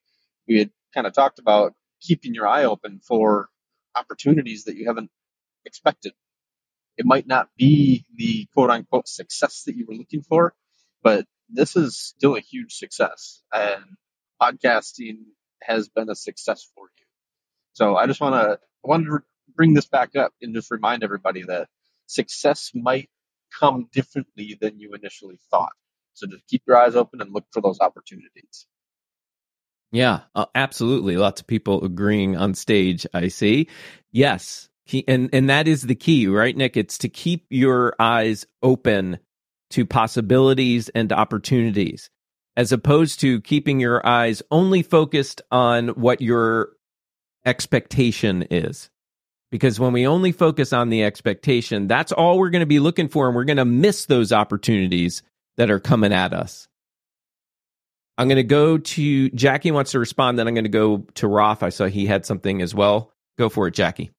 [0.47, 3.49] we had kind of talked about keeping your eye open for
[3.95, 5.11] opportunities that you haven't
[5.65, 6.13] expected.
[6.97, 10.53] It might not be the quote unquote success that you were looking for,
[11.03, 13.41] but this is still a huge success.
[13.53, 13.83] And
[14.41, 15.19] podcasting
[15.61, 17.05] has been a success for you.
[17.73, 19.19] So I just want to I wanted to
[19.55, 21.67] bring this back up and just remind everybody that
[22.07, 23.09] success might
[23.57, 25.73] come differently than you initially thought.
[26.13, 28.67] So just keep your eyes open and look for those opportunities.
[29.91, 31.17] Yeah, uh, absolutely.
[31.17, 33.07] Lots of people agreeing on stage.
[33.13, 33.67] I see.
[34.11, 34.69] Yes,
[35.07, 36.77] and and that is the key, right, Nick?
[36.77, 39.19] It's to keep your eyes open
[39.71, 42.09] to possibilities and opportunities,
[42.57, 46.69] as opposed to keeping your eyes only focused on what your
[47.45, 48.89] expectation is.
[49.51, 53.07] Because when we only focus on the expectation, that's all we're going to be looking
[53.07, 55.23] for, and we're going to miss those opportunities
[55.57, 56.67] that are coming at us.
[58.17, 61.27] I'm going to go to Jackie wants to respond, then I'm going to go to
[61.27, 61.63] Roth.
[61.63, 63.13] I saw he had something as well.
[63.37, 64.11] Go for it, Jackie.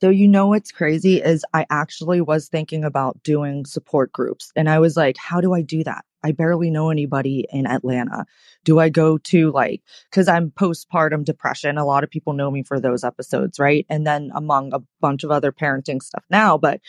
[0.00, 4.50] So, you know what's crazy is I actually was thinking about doing support groups.
[4.56, 6.06] And I was like, how do I do that?
[6.22, 8.24] I barely know anybody in Atlanta.
[8.64, 11.76] Do I go to like, cause I'm postpartum depression.
[11.76, 13.84] A lot of people know me for those episodes, right?
[13.90, 16.80] And then among a bunch of other parenting stuff now, but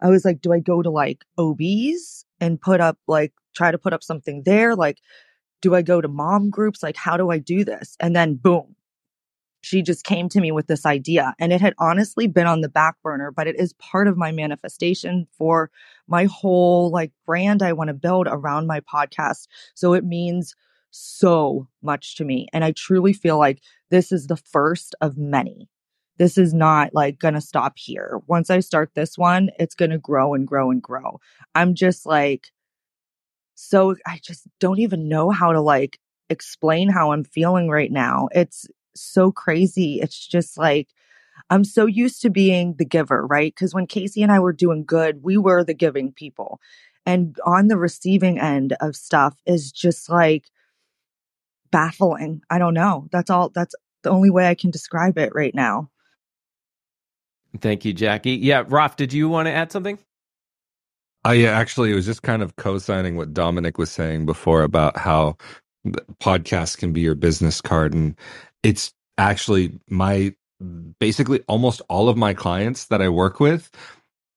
[0.00, 3.78] I was like, do I go to like OBs and put up like, try to
[3.78, 4.76] put up something there?
[4.76, 4.98] Like,
[5.60, 6.82] do I go to mom groups?
[6.82, 7.96] Like, how do I do this?
[8.00, 8.74] And then boom,
[9.60, 12.68] she just came to me with this idea and it had honestly been on the
[12.68, 15.70] back burner but it is part of my manifestation for
[16.06, 19.46] my whole like brand i want to build around my podcast.
[19.74, 20.54] So it means
[20.90, 25.68] so much to me and i truly feel like this is the first of many.
[26.18, 28.20] This is not like going to stop here.
[28.26, 31.20] Once i start this one it's going to grow and grow and grow.
[31.54, 32.48] I'm just like
[33.54, 35.98] so i just don't even know how to like
[36.30, 38.28] explain how i'm feeling right now.
[38.32, 40.00] It's so crazy.
[40.00, 40.88] It's just like,
[41.48, 43.52] I'm so used to being the giver, right?
[43.54, 46.60] Because when Casey and I were doing good, we were the giving people.
[47.06, 50.50] And on the receiving end of stuff is just like
[51.70, 52.42] baffling.
[52.50, 53.08] I don't know.
[53.10, 55.90] That's all, that's the only way I can describe it right now.
[57.60, 58.32] Thank you, Jackie.
[58.32, 59.98] Yeah, Roth, did you want to add something?
[61.26, 64.96] Uh, yeah, actually, it was just kind of co-signing what Dominic was saying before about
[64.96, 65.36] how
[66.22, 68.16] podcasts can be your business card, and
[68.62, 70.34] it's actually my
[71.00, 73.70] basically almost all of my clients that I work with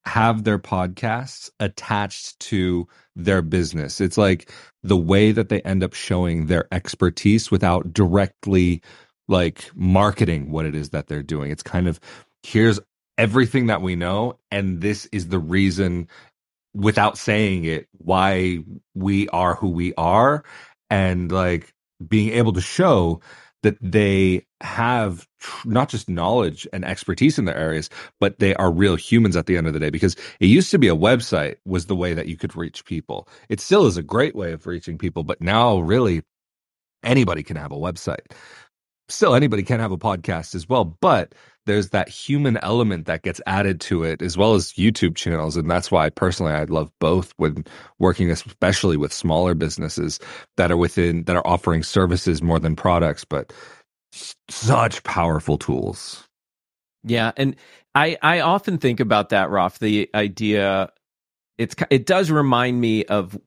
[0.06, 4.00] have their podcasts attached to their business.
[4.00, 4.50] It's like
[4.82, 8.82] the way that they end up showing their expertise without directly
[9.28, 11.50] like marketing what it is that they're doing.
[11.50, 12.00] It's kind of
[12.42, 12.80] here's
[13.18, 16.08] everything that we know and this is the reason
[16.74, 18.58] without saying it why
[18.94, 20.44] we are who we are
[20.94, 21.74] and like
[22.08, 23.20] being able to show
[23.64, 28.72] that they have tr- not just knowledge and expertise in their areas but they are
[28.72, 31.56] real humans at the end of the day because it used to be a website
[31.66, 33.28] was the way that you could reach people.
[33.50, 36.22] It still is a great way of reaching people but now really
[37.04, 38.32] anybody can have a website
[39.08, 41.34] still anybody can have a podcast as well but
[41.66, 45.70] there's that human element that gets added to it as well as youtube channels and
[45.70, 47.64] that's why personally i love both when
[47.98, 50.20] working especially with smaller businesses
[50.56, 53.52] that are within that are offering services more than products but
[54.48, 56.24] such powerful tools
[57.02, 57.56] Yeah, and
[57.94, 59.78] I I often think about that, Roth.
[59.78, 60.90] The idea
[61.58, 63.38] it's it does remind me of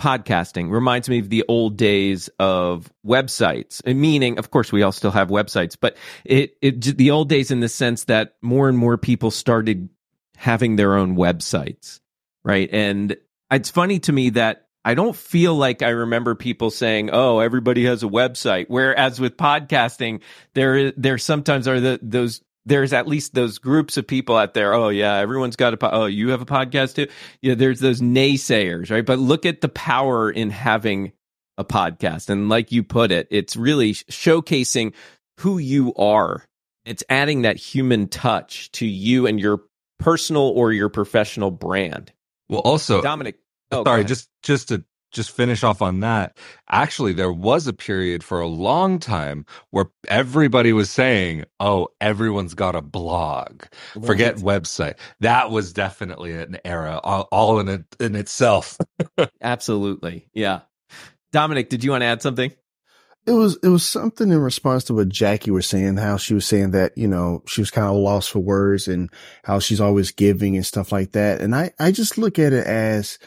[0.00, 0.70] podcasting.
[0.70, 3.84] Reminds me of the old days of websites.
[3.86, 7.60] Meaning, of course, we all still have websites, but it it the old days in
[7.60, 9.88] the sense that more and more people started
[10.36, 12.00] having their own websites,
[12.44, 12.68] right?
[12.72, 13.16] And
[13.50, 17.84] it's funny to me that I don't feel like I remember people saying, "Oh, everybody
[17.86, 20.20] has a website." Whereas with podcasting,
[20.54, 24.74] there there sometimes are the those there's at least those groups of people out there.
[24.74, 27.08] Oh yeah, everyone's got a po- oh you have a podcast too.
[27.42, 29.04] Yeah, there's those naysayers, right?
[29.04, 31.12] But look at the power in having
[31.58, 34.94] a podcast, and like you put it, it's really showcasing
[35.40, 36.44] who you are.
[36.84, 39.62] It's adding that human touch to you and your
[39.98, 42.12] personal or your professional brand.
[42.48, 43.36] well also Dominic,
[43.72, 46.36] uh, oh, sorry just just to just finish off on that
[46.68, 52.54] actually there was a period for a long time where everybody was saying oh everyone's
[52.54, 53.62] got a blog
[54.04, 58.76] forget website that was definitely an era all, all in it in itself
[59.40, 60.60] absolutely, yeah.
[61.32, 62.52] Dominic, did you want to add something?
[63.26, 66.44] It was it was something in response to what Jackie was saying, how she was
[66.44, 69.10] saying that, you know, she was kind of lost for words and
[69.44, 71.40] how she's always giving and stuff like that.
[71.40, 73.18] And I, I just look at it as,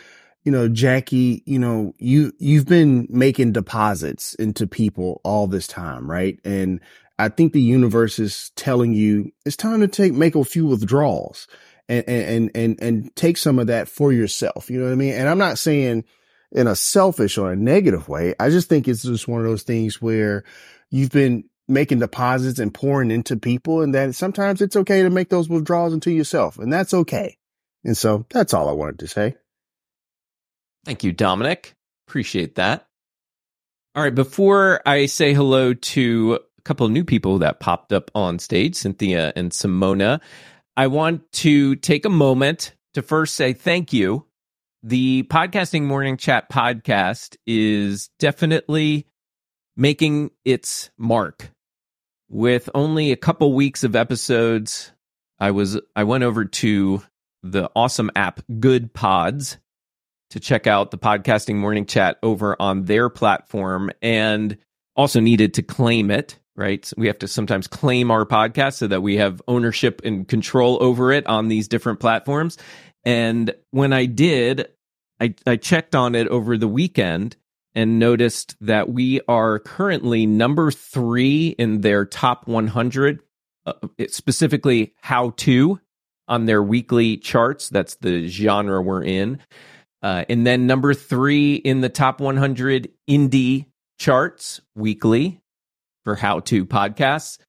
[0.48, 6.10] you know, Jackie, you know, you you've been making deposits into people all this time,
[6.10, 6.40] right?
[6.46, 6.80] And
[7.20, 11.50] I think the universe is telling you it's time to take make a few withdrawals
[11.90, 14.70] and and and and take some of that for yourself.
[14.70, 15.16] You know what I mean?
[15.16, 16.06] And I'm not saying
[16.54, 18.34] in a selfish or a negative way.
[18.40, 20.46] I just think it's just one of those things where
[20.92, 25.28] you've been making deposits and pouring into people and that sometimes it's okay to make
[25.28, 27.36] those withdrawals into yourself and that's okay.
[27.84, 29.36] And so that's all I wanted to say.
[30.88, 31.76] Thank you, Dominic.
[32.08, 32.88] Appreciate that.
[33.94, 38.10] All right, before I say hello to a couple of new people that popped up
[38.16, 40.22] on stage, Cynthia and Simona,
[40.78, 44.28] I want to take a moment to first say thank you.
[44.82, 49.08] The Podcasting Morning Chat podcast is definitely
[49.76, 51.52] making its mark.
[52.30, 54.94] With only a couple weeks of episodes,
[55.38, 57.04] I was I went over to
[57.44, 59.58] the awesome app Goodpods
[60.30, 64.58] to check out the podcasting morning chat over on their platform and
[64.96, 66.84] also needed to claim it right?
[66.84, 70.80] So we have to sometimes claim our podcast so that we have ownership and control
[70.82, 72.58] over it on these different platforms.
[73.06, 74.68] And when i did
[75.22, 77.38] i, I checked on it over the weekend
[77.74, 83.20] and noticed that we are currently number three in their top 100
[83.68, 83.74] uh,
[84.10, 85.80] specifically how to
[86.28, 87.70] on their weekly charts.
[87.70, 89.40] That's the genre we're in
[90.02, 93.66] uh, and then number three in the top 100 indie
[94.00, 95.42] charts weekly
[96.04, 97.40] for how to podcasts.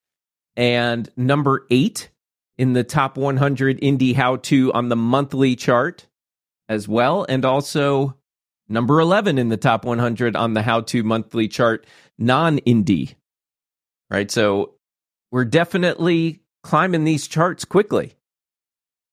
[0.55, 2.09] And number eight
[2.57, 6.07] in the top 100 indie how to on the monthly chart
[6.67, 7.25] as well.
[7.29, 8.17] And also
[8.67, 11.85] number 11 in the top 100 on the how to monthly chart,
[12.17, 13.15] non indie.
[14.09, 14.29] Right.
[14.29, 14.73] So
[15.31, 18.15] we're definitely climbing these charts quickly.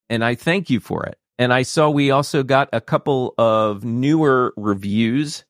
[0.08, 1.18] And I thank you for it.
[1.38, 5.44] And I saw we also got a couple of newer reviews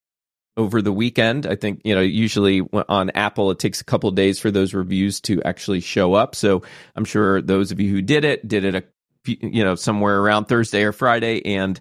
[0.56, 1.46] over the weekend.
[1.46, 5.20] I think, you know, usually on Apple, it takes a couple days for those reviews
[5.22, 6.34] to actually show up.
[6.34, 6.62] So
[6.96, 8.84] I'm sure those of you who did it did it, a,
[9.26, 11.80] you know, somewhere around Thursday or Friday and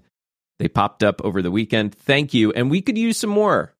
[0.60, 1.96] they popped up over the weekend.
[1.96, 2.52] Thank you.
[2.52, 3.74] And we could use some more.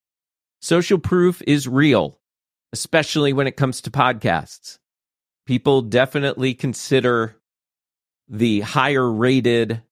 [0.62, 2.20] Social proof is real,
[2.74, 4.80] especially when it comes to podcasts.
[5.46, 7.36] People definitely consider
[8.28, 9.84] the higher rated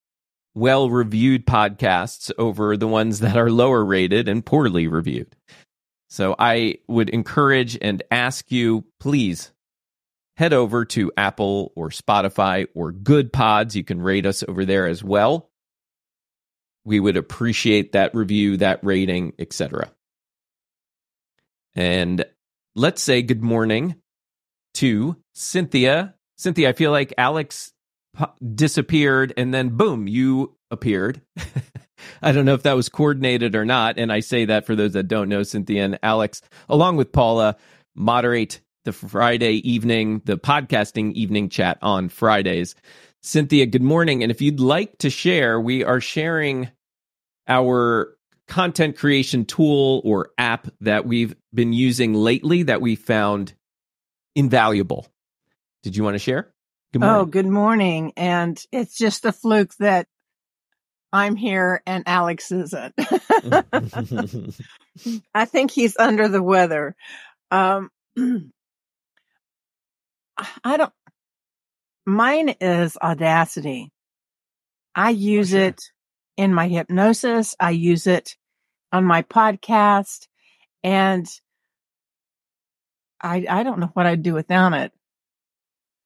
[0.56, 5.36] well reviewed podcasts over the ones that are lower rated and poorly reviewed.
[6.10, 9.52] So I would encourage and ask you, please
[10.38, 13.76] head over to Apple or Spotify or Goodpods.
[13.76, 15.50] You can rate us over there as well.
[16.86, 19.92] We would appreciate that review, that rating, etc.
[21.76, 22.26] And
[22.76, 23.96] let's say good morning
[24.76, 26.16] to Cynthia.
[26.38, 27.73] Cynthia, I feel like Alex
[28.56, 31.22] disappeared and then boom, you appeared.
[32.22, 33.98] I don't know if that was coordinated or not.
[33.98, 37.56] And I say that for those that don't know, Cynthia and Alex, along with Paula,
[37.96, 42.76] moderate the Friday evening, the podcasting evening chat on Fridays.
[43.22, 44.22] Cynthia, good morning.
[44.22, 46.70] And if you'd like to share, we are sharing
[47.48, 53.54] our content creation tool or app that we've been using lately that we found
[54.36, 55.08] invaluable.
[55.84, 56.53] Did you want to share?
[56.94, 57.22] Good morning.
[57.22, 58.14] Oh, good morning.
[58.18, 60.06] And it's just a fluke that
[61.12, 62.94] I'm here and Alex isn't.
[65.34, 66.96] I think he's under the weather.
[67.50, 67.90] Um,
[70.64, 70.94] I don't,
[72.06, 73.92] mine is Audacity.
[74.94, 75.66] I use oh, sure.
[75.70, 75.82] it
[76.38, 77.56] in my hypnosis.
[77.60, 78.36] I use it
[78.92, 80.28] on my podcast
[80.84, 81.28] and
[83.20, 84.92] I, I don't know what I'd do without it.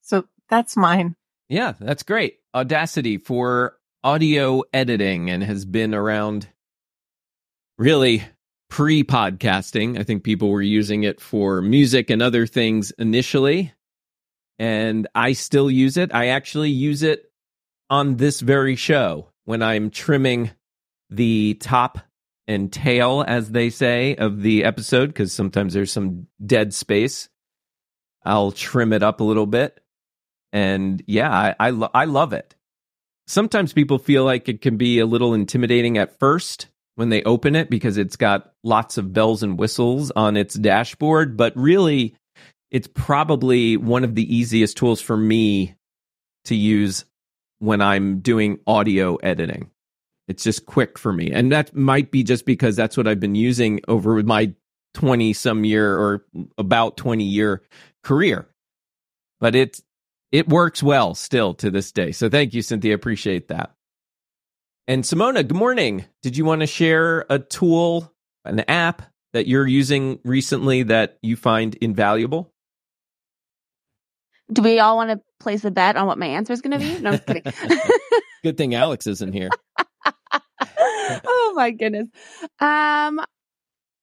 [0.04, 1.16] So that's mine.
[1.50, 2.40] Yeah, that's great.
[2.54, 6.48] Audacity for audio editing and has been around
[7.78, 8.24] really
[8.70, 10.00] pre podcasting.
[10.00, 13.74] I think people were using it for music and other things initially.
[14.60, 16.14] And I still use it.
[16.14, 17.32] I actually use it
[17.90, 20.52] on this very show when I'm trimming
[21.10, 22.00] the top
[22.48, 27.30] and tail, as they say, of the episode, because sometimes there's some dead space.
[28.26, 29.80] I'll trim it up a little bit
[30.54, 32.56] and yeah, I I, lo- I love it.
[33.28, 37.56] Sometimes people feel like it can be a little intimidating at first when they open
[37.56, 42.16] it because it's got lots of bells and whistles on its dashboard, but really
[42.72, 45.76] it's probably one of the easiest tools for me
[46.46, 47.06] to use
[47.60, 49.72] when I'm doing audio editing.
[50.28, 51.32] It's just quick for me.
[51.32, 54.54] And that might be just because that's what I've been using over my
[54.94, 56.26] 20 some year or
[56.58, 57.62] about 20 year
[58.04, 58.48] career.
[59.40, 59.82] But it's
[60.32, 62.12] it works well still to this day.
[62.12, 62.94] So thank you, Cynthia.
[62.94, 63.72] Appreciate that.
[64.88, 66.06] And Simona, good morning.
[66.24, 68.14] Did you want to share a tool,
[68.46, 69.02] an app
[69.34, 72.54] that you're using recently that you find invaluable?
[74.52, 76.80] Do we all want to place a bet on what my answer is going to
[76.80, 77.00] be?
[77.02, 77.44] No, I'm kidding.
[78.44, 79.50] good thing Alex isn't here.
[81.26, 82.08] oh my goodness.
[82.60, 83.20] Um,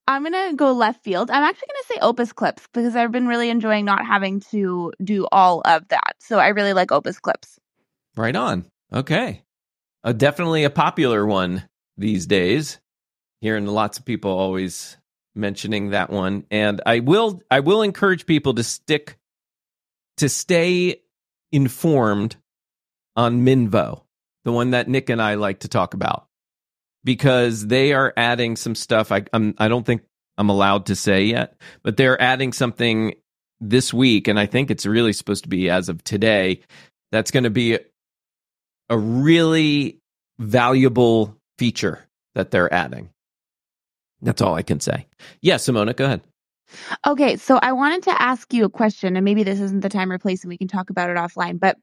[0.07, 1.31] I'm going to go left field.
[1.31, 4.93] I'm actually going to say Opus Clips because I've been really enjoying not having to
[5.03, 6.17] do all of that.
[6.19, 7.59] So I really like Opus Clips.
[8.17, 8.67] Right on.
[8.93, 9.43] Okay.
[10.03, 12.81] Uh, definitely a popular one these days.
[13.41, 14.97] Hearing lots of people always
[15.35, 16.45] mentioning that one.
[16.51, 19.19] And I will I will encourage people to stick
[20.19, 21.03] to stay
[21.51, 22.37] informed
[23.17, 24.03] on Minvo,
[24.45, 26.29] the one that Nick and I like to talk about
[27.05, 29.13] because they are adding some stuff.
[29.13, 30.03] I I'm, I don't think
[30.39, 33.15] I'm allowed to say yet, but they're adding something
[33.61, 36.61] this week, and I think it's really supposed to be as of today.
[37.13, 37.79] That's going to be
[38.89, 39.99] a really
[40.39, 43.11] valuable feature that they're adding.
[44.23, 45.07] That's all I can say.
[45.41, 46.23] Yeah, Simona, go ahead.
[47.07, 50.11] Okay, so I wanted to ask you a question, and maybe this isn't the time
[50.11, 51.61] or place, and we can talk about it offline.
[51.61, 51.77] But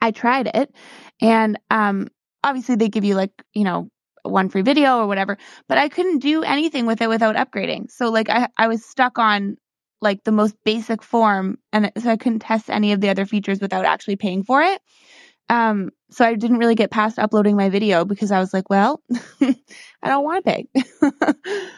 [0.00, 0.74] I tried it,
[1.20, 2.08] and um,
[2.42, 3.88] obviously they give you like you know
[4.22, 7.90] one free video or whatever, but I couldn't do anything with it without upgrading.
[7.90, 9.56] So like I I was stuck on
[10.00, 13.60] like the most basic form and so I couldn't test any of the other features
[13.60, 14.80] without actually paying for it.
[15.48, 19.02] Um so I didn't really get past uploading my video because I was like, well,
[19.40, 19.54] I
[20.04, 20.68] don't want to pay.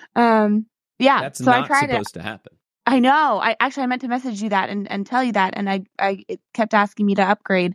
[0.16, 0.66] um
[0.98, 2.18] yeah, That's so not I tried supposed it.
[2.18, 2.56] to happen.
[2.86, 3.38] I know.
[3.40, 5.84] I actually I meant to message you that and, and tell you that and I
[5.98, 7.74] I it kept asking me to upgrade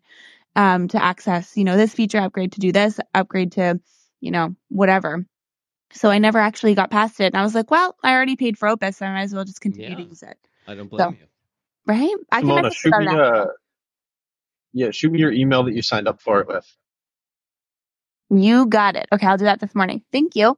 [0.56, 3.80] um to access, you know, this feature upgrade to do this, upgrade to
[4.22, 5.26] you know, whatever.
[5.94, 7.28] So I never actually got past it.
[7.34, 9.46] And I was like, well, I already paid for Opus, so I might as well
[9.46, 9.96] just continue Yeah.
[9.96, 10.38] to use it.
[10.68, 11.28] I don't blame So, you.
[11.88, 12.16] right?
[12.32, 13.24] I can Simona, message shoot me it after.
[13.24, 13.48] uh
[14.74, 16.66] yeah, shoot me your email that you signed up for it with.
[18.30, 19.08] You got it.
[19.12, 20.04] Okay, I'll do that this morning.
[20.12, 20.58] Thank you.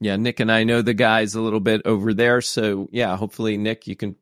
[0.00, 2.40] Yeah, Nick and I know the guys a little bit over there.
[2.40, 4.16] So yeah, hopefully Nick, you can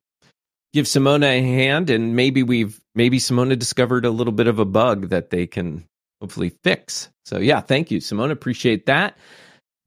[0.72, 4.64] give Simona a hand and maybe we've maybe Simona discovered a little bit of a
[4.64, 5.86] bug that they can
[6.20, 7.10] hopefully fix.
[7.26, 8.30] So yeah, thank you, Simona.
[8.30, 9.18] Appreciate that.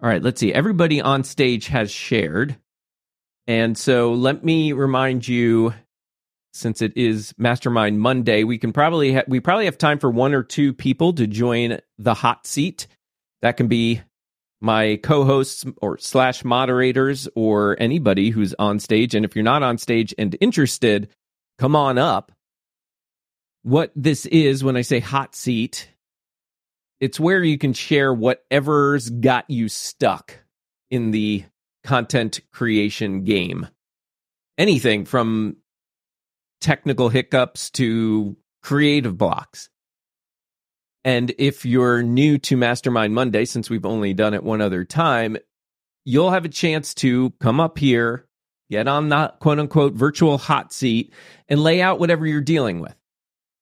[0.03, 0.53] All right, let's see.
[0.53, 2.57] Everybody on stage has shared.
[3.47, 5.73] And so let me remind you
[6.53, 10.33] since it is Mastermind Monday, we can probably ha- we probably have time for one
[10.33, 12.87] or two people to join the hot seat.
[13.41, 14.01] That can be
[14.59, 19.15] my co-hosts or slash moderators or anybody who's on stage.
[19.15, 21.07] And if you're not on stage and interested,
[21.57, 22.33] come on up.
[23.63, 25.89] What this is when I say hot seat,
[26.99, 30.37] it's where you can share whatever's got you stuck
[30.91, 31.45] in the
[31.83, 33.67] content creation game.
[34.57, 35.57] Anything from
[36.59, 39.69] technical hiccups to creative blocks.
[41.05, 45.37] And if you're new to Mastermind Monday, since we've only done it one other time,
[46.03, 48.27] you'll have a chance to come up here,
[48.69, 51.13] get on the quote unquote virtual hot seat,
[51.47, 52.95] and lay out whatever you're dealing with.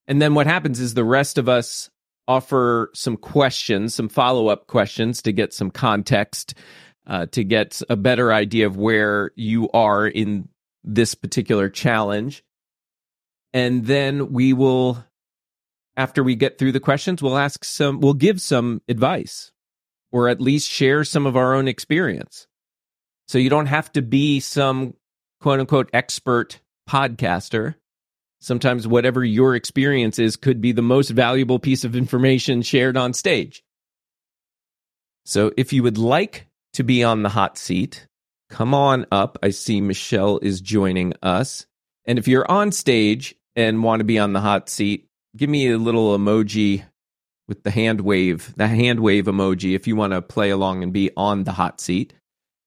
[0.07, 1.91] And then what happens is the rest of us
[2.27, 6.53] offer some questions, some follow up questions to get some context,
[7.05, 10.49] uh, to get a better idea of where you are in
[10.83, 12.43] this particular challenge.
[13.53, 15.03] And then we will
[15.97, 19.51] after we get through the questions, we'll ask some, we'll give some advice
[20.11, 22.47] or at least share some of our own experience.
[23.27, 24.93] So you don't have to be some
[25.41, 27.75] quote unquote expert podcaster.
[28.39, 33.13] Sometimes whatever your experience is could be the most valuable piece of information shared on
[33.13, 33.63] stage.
[35.25, 38.07] So if you would like to be on the hot seat,
[38.49, 39.37] come on up.
[39.41, 41.65] I see Michelle is joining us.
[42.05, 45.69] And if you're on stage and want to be on the hot seat, give me
[45.69, 46.83] a little emoji
[47.47, 50.93] with the hand wave, the hand wave emoji if you want to play along and
[50.93, 52.13] be on the hot seat.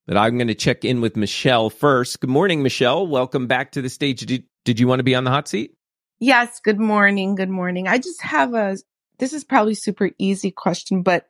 [0.07, 2.21] But I'm going to check in with Michelle first.
[2.21, 3.07] Good morning, Michelle.
[3.07, 4.27] Welcome back to the stage.
[4.27, 5.75] Did, did you want to be on the hot seat?
[6.19, 7.35] Yes, good morning.
[7.35, 7.89] Good morning.
[7.89, 8.77] I just have a
[9.19, 11.27] this is probably super easy question, but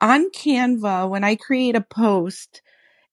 [0.00, 2.62] on Canva, when I create a post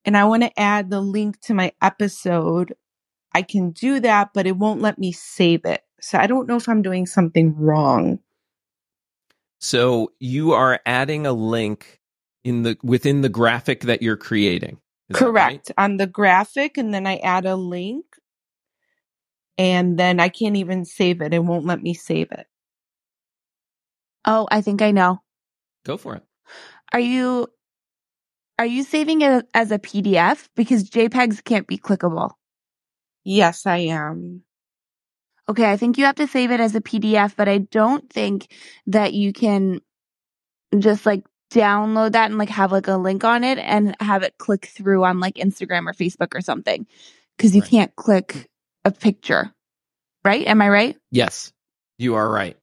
[0.05, 2.75] and I want to add the link to my episode,
[3.33, 5.81] I can do that, but it won't let me save it.
[6.01, 8.19] So I don't know if I'm doing something wrong.
[9.59, 12.01] So you are adding a link
[12.43, 14.79] in the within the graphic that you're creating.
[15.13, 15.69] Correct.
[15.69, 15.71] Right?
[15.77, 18.05] On the graphic and then I add a link
[19.57, 21.33] and then I can't even save it.
[21.33, 22.47] It won't let me save it.
[24.25, 25.21] Oh, I think I know.
[25.85, 26.23] Go for it.
[26.93, 27.47] Are you
[28.59, 32.31] are you saving it as a PDF because JPEGs can't be clickable?
[33.23, 34.43] Yes, I am.
[35.49, 38.47] Okay, I think you have to save it as a PDF, but I don't think
[38.87, 39.81] that you can
[40.77, 44.37] just like download that and like have like a link on it and have it
[44.37, 46.87] click through on like Instagram or Facebook or something
[47.37, 47.69] because you right.
[47.69, 48.49] can't click
[48.85, 49.51] a picture.
[50.23, 50.47] Right?
[50.47, 50.97] Am I right?
[51.11, 51.51] Yes,
[51.97, 52.57] you are right.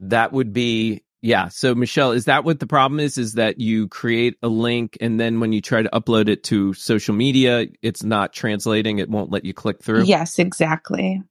[0.00, 1.48] That would be yeah.
[1.48, 3.16] So Michelle, is that what the problem is?
[3.16, 6.74] Is that you create a link and then when you try to upload it to
[6.74, 8.98] social media, it's not translating.
[8.98, 10.04] It won't let you click through.
[10.04, 11.22] Yes, exactly.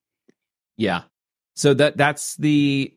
[0.78, 1.04] Yeah.
[1.56, 2.96] So that that's the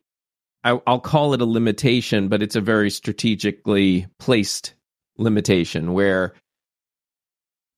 [0.63, 4.73] I, I'll call it a limitation, but it's a very strategically placed
[5.17, 6.33] limitation where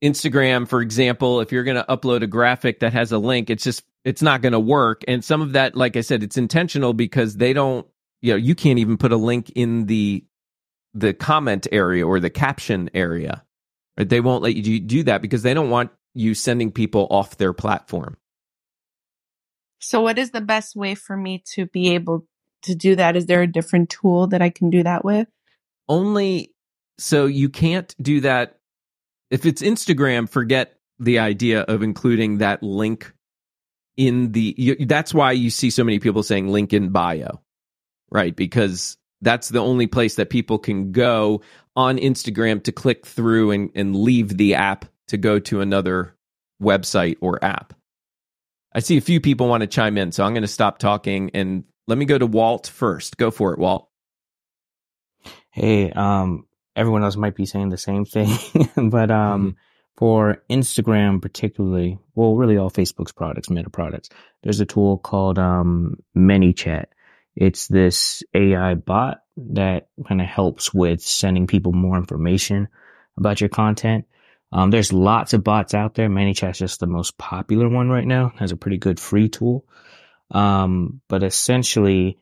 [0.03, 3.63] Instagram, for example, if you're going to upload a graphic that has a link, it's
[3.63, 5.03] just it's not going to work.
[5.07, 7.85] And some of that, like I said, it's intentional because they don't,
[8.21, 10.23] you know, you can't even put a link in the
[10.93, 13.43] the comment area or the caption area.
[13.97, 14.07] Right?
[14.07, 17.53] They won't let you do that because they don't want you sending people off their
[17.53, 18.17] platform.
[19.79, 22.25] So, what is the best way for me to be able
[22.63, 23.15] to do that?
[23.15, 25.27] Is there a different tool that I can do that with?
[25.87, 26.53] Only
[26.97, 28.56] so you can't do that.
[29.29, 33.13] If it's Instagram, forget the idea of including that link
[33.95, 34.55] in the.
[34.57, 37.41] You, that's why you see so many people saying link in bio,
[38.09, 38.35] right?
[38.35, 41.41] Because that's the only place that people can go
[41.75, 46.15] on Instagram to click through and, and leave the app to go to another
[46.61, 47.73] website or app.
[48.73, 51.31] I see a few people want to chime in, so I'm going to stop talking
[51.33, 53.17] and let me go to Walt first.
[53.17, 53.89] Go for it, Walt.
[55.51, 56.46] Hey, um,
[56.77, 58.29] everyone else might be saying the same thing,
[58.89, 59.49] but um, mm-hmm.
[59.97, 64.09] for Instagram particularly, well, really all Facebook's products, Meta products,
[64.43, 66.85] there's a tool called um, ManyChat.
[67.35, 72.67] It's this AI bot that kind of helps with sending people more information
[73.17, 74.05] about your content.
[74.51, 76.09] Um, there's lots of bots out there.
[76.09, 78.31] ManyChat's just the most popular one right now.
[78.37, 79.65] Has a pretty good free tool.
[80.31, 82.17] Um, but essentially,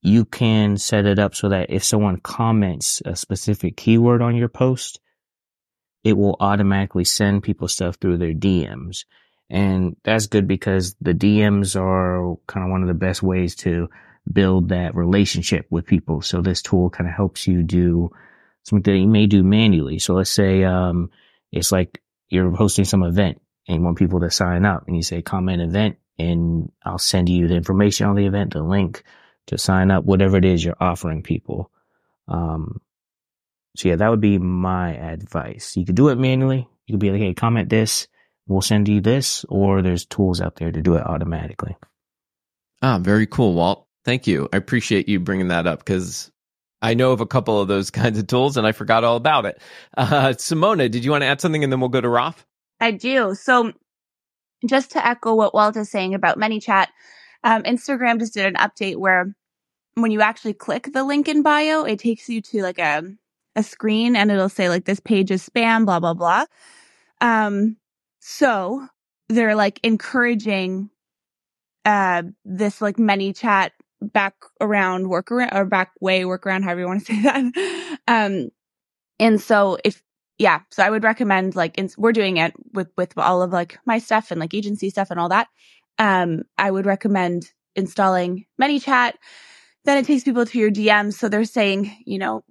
[0.00, 4.48] you can set it up so that if someone comments a specific keyword on your
[4.48, 5.00] post,
[6.04, 9.04] it will automatically send people stuff through their DMs.
[9.50, 13.88] And that's good because the DMs are kind of one of the best ways to
[14.30, 16.20] build that relationship with people.
[16.20, 18.10] So this tool kind of helps you do
[18.64, 19.98] something that you may do manually.
[19.98, 21.10] So let's say, um,
[21.50, 25.02] it's like you're hosting some event and you want people to sign up and you
[25.02, 29.02] say comment event and I'll send you the information on the event, the link
[29.48, 31.70] to sign up, whatever it is you're offering people.
[32.28, 32.80] Um,
[33.76, 35.76] so yeah, that would be my advice.
[35.76, 36.68] You could do it manually.
[36.86, 38.08] You could be like, Hey, comment this.
[38.46, 41.76] We'll send you this, or there's tools out there to do it automatically.
[42.80, 43.86] Ah, very cool, Walt.
[44.04, 44.48] Thank you.
[44.52, 46.30] I appreciate you bringing that up because
[46.80, 49.46] I know of a couple of those kinds of tools and I forgot all about
[49.46, 49.60] it.
[49.96, 52.44] Uh, Simona, did you want to add something and then we'll go to Roth?
[52.80, 53.34] I do.
[53.34, 53.72] So
[54.66, 56.86] just to echo what Walt is saying about ManyChat,
[57.44, 59.34] um, Instagram just did an update where
[59.94, 63.02] when you actually click the link in bio, it takes you to like a,
[63.56, 66.44] a screen and it'll say like this page is spam, blah, blah, blah.
[67.20, 67.76] Um,
[68.20, 68.86] so
[69.28, 70.90] they're like encouraging,
[71.84, 73.70] uh, this like ManyChat
[74.00, 77.98] back around workaround or back way workaround, however you want to say that.
[78.06, 78.48] um,
[79.18, 80.02] and so if,
[80.38, 83.78] yeah, so I would recommend like, in, we're doing it with, with all of like
[83.84, 85.48] my stuff and like agency stuff and all that.
[85.98, 89.14] Um, I would recommend installing ManyChat.
[89.84, 91.14] Then it takes people to your DMs.
[91.14, 92.44] So they're saying, you know,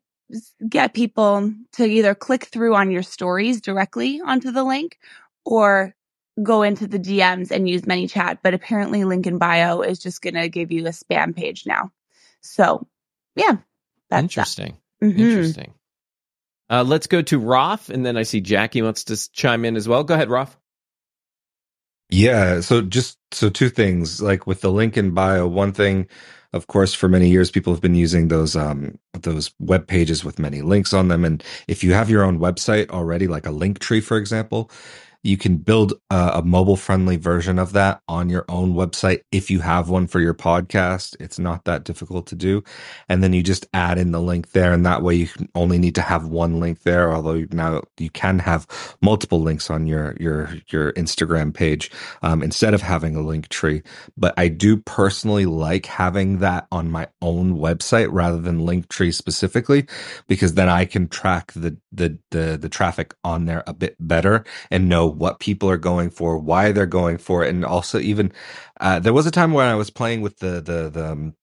[0.68, 4.98] get people to either click through on your stories directly onto the link
[5.46, 5.96] or
[6.44, 10.36] go into the DMs and use ManyChat, but apparently link in bio is just going
[10.36, 11.92] to give you a spam page now.
[12.42, 12.88] So,
[13.36, 13.58] yeah.
[14.10, 14.78] That's Interesting.
[15.02, 15.20] Mhm.
[15.20, 15.74] Interesting.
[16.70, 19.88] Uh, let's go to Roth, and then I see Jackie wants to chime in as
[19.88, 20.04] well.
[20.04, 20.58] Go ahead, Roth.
[22.12, 22.62] Yeah.
[22.62, 26.08] So just so two things, like with the link in bio, one thing,
[26.54, 30.40] of course, for many years, people have been using those, um, those web pages with
[30.40, 31.26] many links on them.
[31.26, 34.72] And if you have your own website already, like a link tree, for example,
[35.24, 39.22] you can build a, a mobile friendly version of that on your own website.
[39.32, 42.64] If you have one for your podcast, it's not that difficult to do.
[43.10, 44.74] And then you just add in the link there.
[44.74, 47.14] And that way you only need to have one link there.
[47.14, 48.68] Although now you can have
[49.02, 51.92] multiple links on your, your, your Instagram page,
[52.22, 53.82] um, instead of having a link tree.
[54.18, 59.88] But I do personally like having that on my own website rather than Linktree specifically,
[60.28, 64.46] because then I can track the, the, the, the traffic on there a bit better
[64.72, 67.50] and know what people are going for, why they're going for it.
[67.50, 68.32] And also even,
[68.80, 71.36] uh, there was a time when I was playing with the, the, the, um,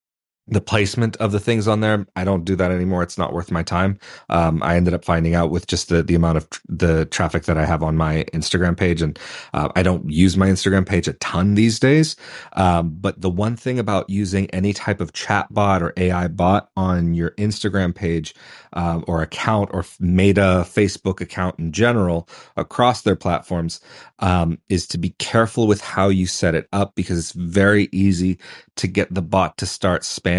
[0.47, 2.07] the placement of the things on there.
[2.17, 3.03] I don't do that anymore.
[3.03, 3.99] It's not worth my time.
[4.29, 7.45] Um, I ended up finding out with just the, the amount of tr- the traffic
[7.45, 9.01] that I have on my Instagram page.
[9.01, 9.19] And,
[9.55, 12.17] uh, I don't use my Instagram page a ton these days.
[12.55, 16.71] Um, but the one thing about using any type of chat bot or AI bot
[16.77, 18.35] on your Instagram page,
[18.75, 23.81] um, or account or Meta Facebook account in general across their platforms,
[24.19, 28.39] um, is to be careful with how you set it up because it's very easy
[28.77, 30.34] to get the bot to start spamming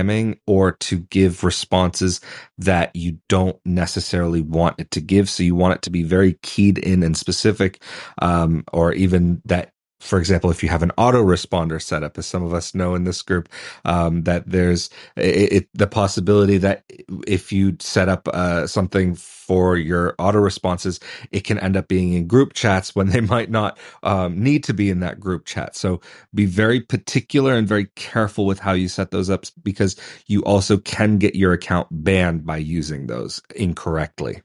[0.48, 2.22] or to give responses
[2.58, 5.30] that you don't necessarily want it to give.
[5.30, 7.82] So you want it to be very keyed in and specific,
[8.22, 9.72] um, or even that
[10.06, 13.04] for example, if you have an autoresponder set up, as some of us know in
[13.04, 13.50] this group,
[13.86, 16.84] um, that there's it, it, the possibility that
[17.28, 21.00] if you set up uh, something for your auto responses,
[21.32, 24.74] it can end up being in group chats when they might not um, need to
[24.74, 25.76] be in that group chat.
[25.76, 26.02] So
[26.34, 29.96] be very particular and very careful with how you set those up because
[30.28, 34.42] you also can get your account banned by using those incorrectly.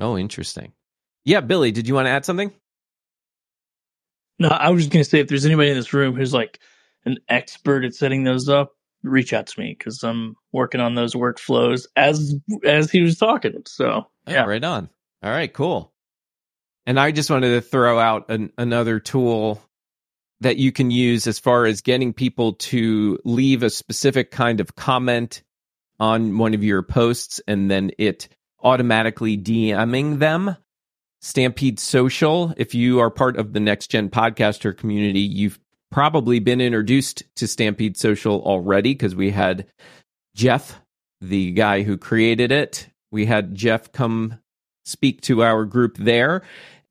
[0.00, 0.72] Oh, interesting.
[1.24, 2.52] Yeah, Billy, did you want to add something?
[4.44, 6.60] No, I was just gonna say if there's anybody in this room who's like
[7.06, 8.72] an expert at setting those up,
[9.02, 13.62] reach out to me because I'm working on those workflows as as he was talking.
[13.66, 14.90] So Yeah, right on.
[15.22, 15.92] All right, cool.
[16.84, 19.62] And I just wanted to throw out an, another tool
[20.40, 24.76] that you can use as far as getting people to leave a specific kind of
[24.76, 25.42] comment
[25.98, 28.28] on one of your posts and then it
[28.62, 30.54] automatically DMing them.
[31.24, 35.58] Stampede Social, if you are part of the Next Gen Podcaster community, you've
[35.90, 39.66] probably been introduced to Stampede Social already because we had
[40.36, 40.78] Jeff,
[41.22, 42.90] the guy who created it.
[43.10, 44.38] We had Jeff come
[44.84, 46.42] speak to our group there.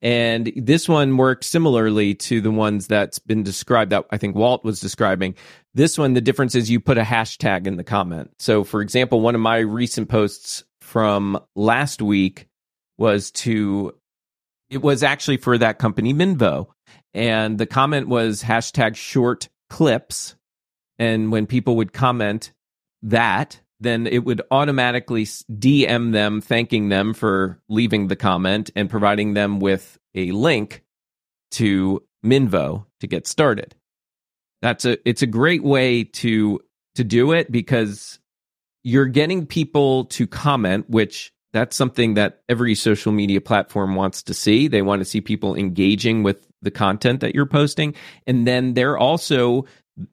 [0.02, 4.66] And this one works similarly to the ones that's been described that I think Walt
[4.66, 5.36] was describing.
[5.76, 8.32] This one, the difference is you put a hashtag in the comment.
[8.40, 12.48] So, for example, one of my recent posts from last week
[12.98, 13.94] was to,
[14.74, 16.68] it was actually for that company, Minvo.
[17.14, 20.36] And the comment was hashtag short clips.
[20.98, 22.52] And when people would comment
[23.04, 29.34] that, then it would automatically DM them, thanking them for leaving the comment and providing
[29.34, 30.84] them with a link
[31.52, 33.76] to Minvo to get started.
[34.62, 36.62] That's a it's a great way to
[36.96, 38.20] to do it because
[38.84, 44.34] you're getting people to comment, which that's something that every social media platform wants to
[44.34, 44.68] see.
[44.68, 47.94] They want to see people engaging with the content that you're posting.
[48.26, 49.66] And then they're also,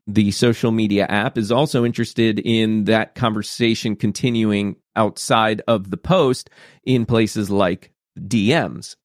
[0.07, 6.51] the social media app is also interested in that conversation continuing outside of the post
[6.85, 8.97] in places like DMs.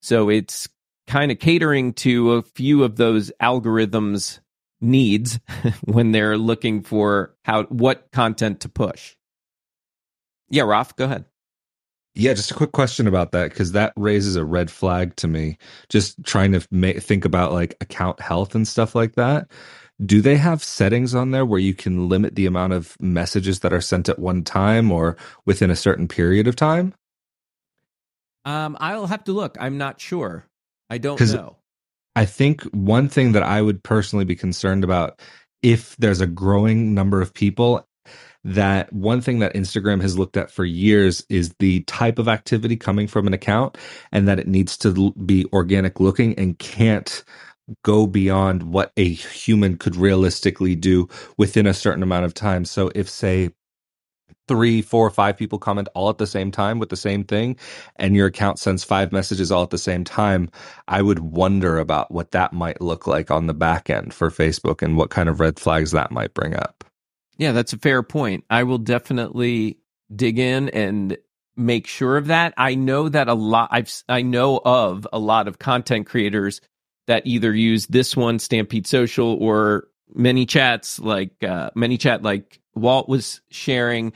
[0.00, 0.68] So it's
[1.06, 4.40] kind of catering to a few of those algorithms
[4.80, 5.38] needs
[5.84, 9.14] when they're looking for how what content to push.
[10.48, 11.24] Yeah, Ralph, go ahead.
[12.18, 15.58] Yeah, just a quick question about that because that raises a red flag to me.
[15.90, 16.60] Just trying to
[16.98, 19.50] think about like account health and stuff like that.
[20.04, 23.72] Do they have settings on there where you can limit the amount of messages that
[23.74, 26.94] are sent at one time or within a certain period of time?
[28.46, 29.58] Um, I'll have to look.
[29.60, 30.46] I'm not sure.
[30.88, 31.56] I don't know.
[32.14, 35.20] I think one thing that I would personally be concerned about
[35.62, 37.86] if there's a growing number of people
[38.44, 42.76] that one thing that Instagram has looked at for years is the type of activity
[42.76, 43.76] coming from an account
[44.12, 47.24] and that it needs to be organic looking and can't
[47.82, 52.64] go beyond what a human could realistically do within a certain amount of time.
[52.64, 53.50] So if say
[54.48, 57.56] three, four, five people comment all at the same time with the same thing,
[57.96, 60.50] and your account sends five messages all at the same time,
[60.88, 64.82] I would wonder about what that might look like on the back end for Facebook
[64.82, 66.84] and what kind of red flags that might bring up.
[67.38, 68.44] Yeah, that's a fair point.
[68.48, 69.78] I will definitely
[70.14, 71.18] dig in and
[71.56, 72.54] make sure of that.
[72.56, 76.60] I know that a lot I've I know of a lot of content creators
[77.06, 83.40] that either use this one Stampede Social or ManyChats like uh ManyChat like Walt was
[83.50, 84.12] sharing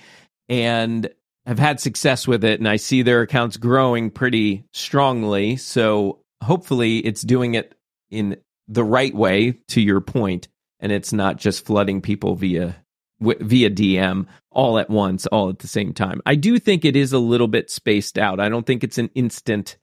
[0.49, 1.09] and
[1.47, 5.57] have had success with it and I see their accounts growing pretty strongly.
[5.57, 7.75] So hopefully it's doing it
[8.11, 8.37] in
[8.68, 10.49] the right way to your point
[10.79, 12.77] and it's not just flooding people via
[13.21, 16.21] via DM all at once, all at the same time.
[16.27, 18.41] I do think it is a little bit spaced out.
[18.41, 19.77] I don't think it's an instant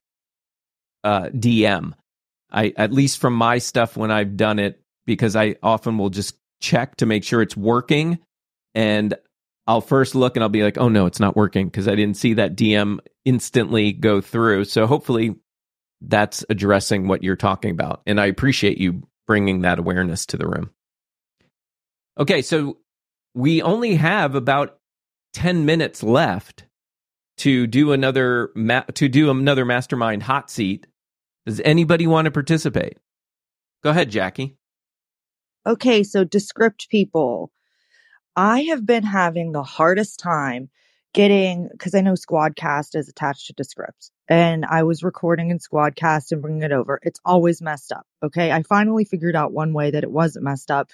[1.03, 1.93] uh, DM.
[2.51, 6.35] I at least from my stuff when I've done it because I often will just
[6.61, 8.19] check to make sure it's working
[8.73, 9.13] and
[9.67, 12.17] I'll first look and I'll be like, "Oh no, it's not working" because I didn't
[12.17, 14.65] see that DM instantly go through.
[14.65, 15.35] So hopefully
[16.01, 20.47] that's addressing what you're talking about and I appreciate you bringing that awareness to the
[20.47, 20.69] room.
[22.17, 22.77] Okay, so
[23.33, 24.77] we only have about
[25.33, 26.65] 10 minutes left
[27.37, 30.87] to do another ma- to do another mastermind hot seat.
[31.45, 32.97] Does anybody want to participate?
[33.83, 34.57] Go ahead, Jackie.
[35.65, 37.51] Okay, so Descript people.
[38.35, 40.69] I have been having the hardest time
[41.13, 46.31] getting because I know Squadcast is attached to Descript, and I was recording in Squadcast
[46.31, 46.99] and bringing it over.
[47.03, 48.05] It's always messed up.
[48.23, 50.89] Okay, I finally figured out one way that it wasn't messed up,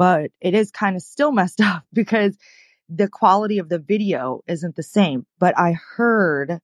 [0.00, 2.36] but it is kind of still messed up because
[2.88, 5.26] the quality of the video isn't the same.
[5.38, 6.58] But I heard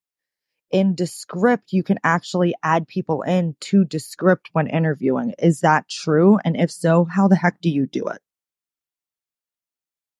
[0.70, 5.34] in Descript, you can actually add people in to Descript when interviewing.
[5.38, 6.38] Is that true?
[6.44, 8.22] And if so, how the heck do you do it?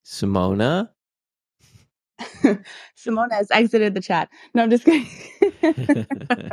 [0.05, 0.91] Simona?
[2.21, 4.29] Simona has exited the chat.
[4.55, 5.09] No, I'm just kidding.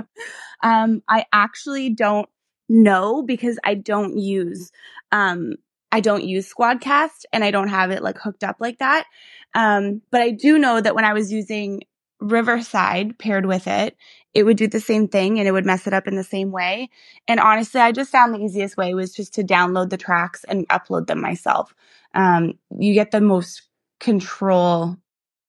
[0.64, 2.30] um, I actually don't
[2.70, 4.72] know because I don't use
[5.12, 5.56] um,
[5.94, 9.06] I don't use Squadcast and I don't have it like hooked up like that.
[9.54, 11.84] Um, but I do know that when I was using
[12.20, 13.96] Riverside paired with it,
[14.34, 16.52] it would do the same thing and it would mess it up in the same
[16.52, 16.90] way.
[17.28, 20.68] And honestly, I just found the easiest way was just to download the tracks and
[20.70, 21.76] upload them myself.
[22.16, 23.62] Um, you get the most
[24.00, 24.98] control,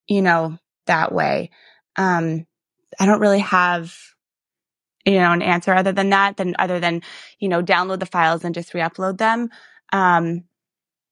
[0.07, 1.49] you know, that way.
[1.95, 2.45] Um,
[2.99, 3.97] I don't really have,
[5.05, 7.01] you know, an answer other than that, than other than,
[7.39, 9.49] you know, download the files and just re-upload them
[9.93, 10.43] um,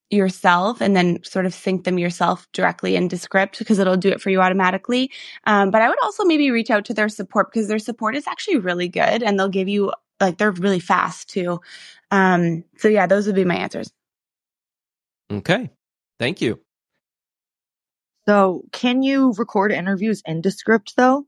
[0.09, 4.21] yourself and then sort of sync them yourself directly into script because it'll do it
[4.21, 5.11] for you automatically.
[5.45, 8.27] Um, but I would also maybe reach out to their support because their support is
[8.27, 11.59] actually really good and they'll give you like they're really fast too.
[12.11, 13.91] Um, so yeah, those would be my answers.
[15.31, 15.71] Okay.
[16.19, 16.59] Thank you.
[18.27, 21.25] So, can you record interviews in Descript though?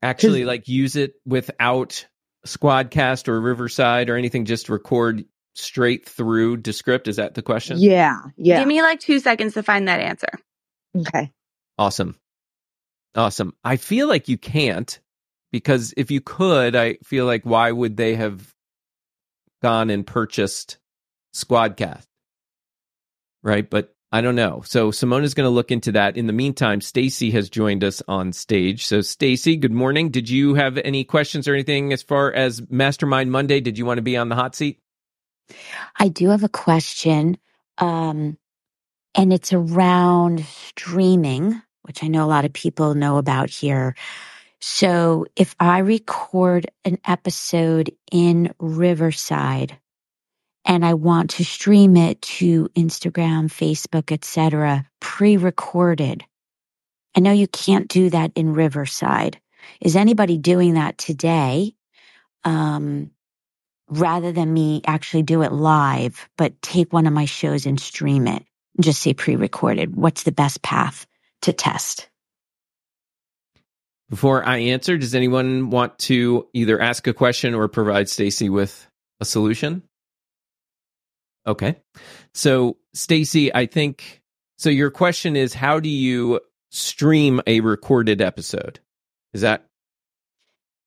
[0.00, 2.06] Actually, like use it without
[2.46, 5.24] Squadcast or Riverside or anything, just record
[5.58, 7.08] straight through Descript?
[7.08, 7.78] Is that the question?
[7.78, 8.18] Yeah.
[8.36, 8.60] Yeah.
[8.60, 10.28] Give me like two seconds to find that answer.
[10.96, 11.32] Okay.
[11.78, 12.16] Awesome.
[13.14, 13.54] Awesome.
[13.64, 14.98] I feel like you can't
[15.52, 18.52] because if you could, I feel like why would they have
[19.62, 20.78] gone and purchased
[21.34, 22.04] Squadcast?
[23.42, 23.68] Right.
[23.68, 24.62] But I don't know.
[24.64, 26.16] So Simone is going to look into that.
[26.16, 28.86] In the meantime, Stacy has joined us on stage.
[28.86, 30.10] So Stacy, good morning.
[30.10, 33.60] Did you have any questions or anything as far as Mastermind Monday?
[33.60, 34.80] Did you want to be on the hot seat?
[35.98, 37.38] I do have a question.
[37.78, 38.38] Um,
[39.14, 43.94] and it's around streaming, which I know a lot of people know about here.
[44.60, 49.78] So if I record an episode in Riverside
[50.64, 56.24] and I want to stream it to Instagram, Facebook, etc., pre-recorded.
[57.16, 59.40] I know you can't do that in Riverside.
[59.80, 61.74] Is anybody doing that today?
[62.44, 63.10] Um,
[63.88, 68.26] rather than me actually do it live, but take one of my shows and stream
[68.26, 68.44] it,
[68.80, 69.96] just say pre-recorded.
[69.96, 71.06] What's the best path
[71.42, 72.08] to test?
[74.10, 78.88] Before I answer, does anyone want to either ask a question or provide Stacy with
[79.20, 79.82] a solution?
[81.46, 81.76] Okay.
[82.32, 84.22] So, Stacy, I think
[84.58, 88.80] so your question is how do you stream a recorded episode?
[89.32, 89.67] Is that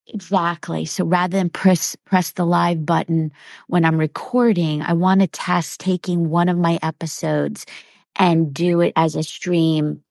[0.07, 0.85] Exactly.
[0.85, 3.31] So rather than press press the live button
[3.67, 7.65] when I'm recording, I want to test taking one of my episodes
[8.15, 10.03] and do it as a stream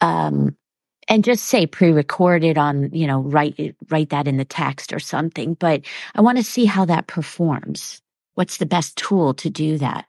[0.00, 0.56] um
[1.08, 5.54] and just say pre-recorded on, you know, write write that in the text or something,
[5.54, 5.82] but
[6.14, 8.02] I want to see how that performs.
[8.34, 10.06] What's the best tool to do that?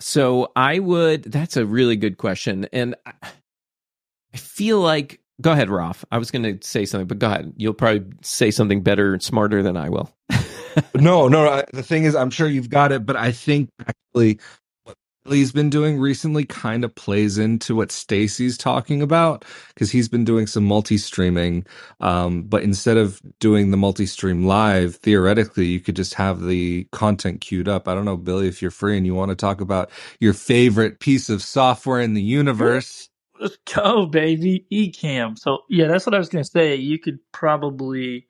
[0.00, 6.04] So I would that's a really good question and I feel like Go ahead, Rolf.
[6.12, 7.52] I was going to say something, but go ahead.
[7.56, 10.10] You'll probably say something better and smarter than I will.
[10.94, 11.48] no, no.
[11.48, 14.40] I, the thing is, I'm sure you've got it, but I think actually
[14.84, 20.08] what Billy's been doing recently kind of plays into what Stacy's talking about because he's
[20.08, 21.66] been doing some multi-streaming.
[22.00, 27.42] Um, but instead of doing the multi-stream live, theoretically, you could just have the content
[27.42, 27.88] queued up.
[27.88, 31.00] I don't know, Billy, if you're free and you want to talk about your favorite
[31.00, 33.10] piece of software in the universe.
[33.40, 34.66] Let's go, baby.
[34.72, 35.38] Ecamm.
[35.38, 36.76] So yeah, that's what I was gonna say.
[36.76, 38.28] You could probably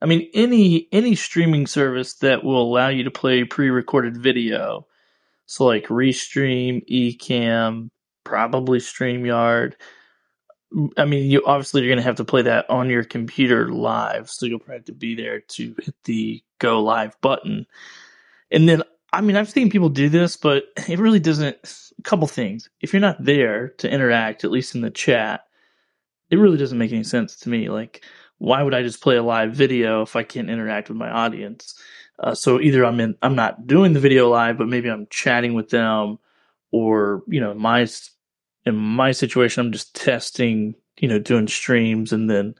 [0.00, 4.86] I mean any any streaming service that will allow you to play pre-recorded video.
[5.46, 7.90] So like Restream, Ecamm,
[8.24, 9.74] probably StreamYard.
[10.96, 14.46] I mean, you obviously you're gonna have to play that on your computer live, so
[14.46, 17.66] you'll probably have to be there to hit the go live button.
[18.50, 21.56] And then I mean, I've seen people do this, but it really doesn't.
[22.02, 22.68] A couple things.
[22.80, 25.44] If you're not there to interact, at least in the chat,
[26.30, 27.68] it really doesn't make any sense to me.
[27.68, 28.04] Like,
[28.38, 31.78] why would I just play a live video if I can't interact with my audience?
[32.18, 35.54] Uh, so either I'm in, I'm not doing the video live, but maybe I'm chatting
[35.54, 36.18] with them,
[36.72, 37.86] or you know, my
[38.66, 42.56] in my situation, I'm just testing, you know, doing streams and then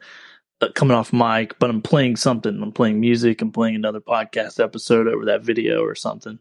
[0.61, 2.63] uh, coming off mic, but I'm playing something.
[2.63, 3.43] I'm playing music.
[3.43, 6.39] I'm playing another podcast episode over that video or something.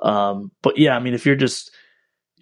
[0.00, 1.70] Um, but yeah, I mean, if you're just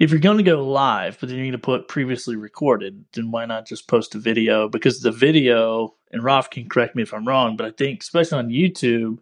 [0.01, 3.30] if you're going to go live, but then you're going to put previously recorded, then
[3.30, 4.66] why not just post a video?
[4.66, 8.38] Because the video, and Rolf can correct me if I'm wrong, but I think especially
[8.38, 9.18] on YouTube,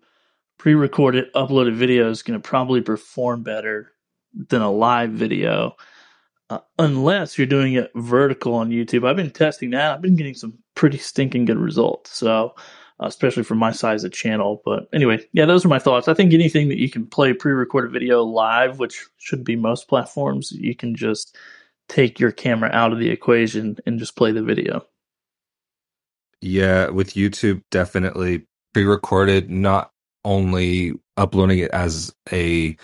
[0.57, 3.93] pre-recorded uploaded video is going to probably perform better
[4.33, 5.75] than a live video
[6.49, 9.07] uh, unless you're doing it vertical on YouTube.
[9.07, 9.93] I've been testing that.
[9.93, 12.17] I've been getting some pretty stinking good results.
[12.17, 12.55] So,
[13.01, 14.63] uh, especially for my size of channel.
[14.65, 16.09] But anyway, yeah, those are my thoughts.
[16.09, 20.53] I think anything that you can play pre-recorded video live, which should be most platforms,
[20.53, 21.37] you can just
[21.89, 24.85] take your camera out of the equation and just play the video.
[26.41, 29.51] Yeah, with YouTube, definitely pre-recorded.
[29.51, 29.91] Not
[30.25, 32.77] only uploading it as a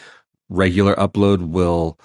[0.49, 1.99] regular upload will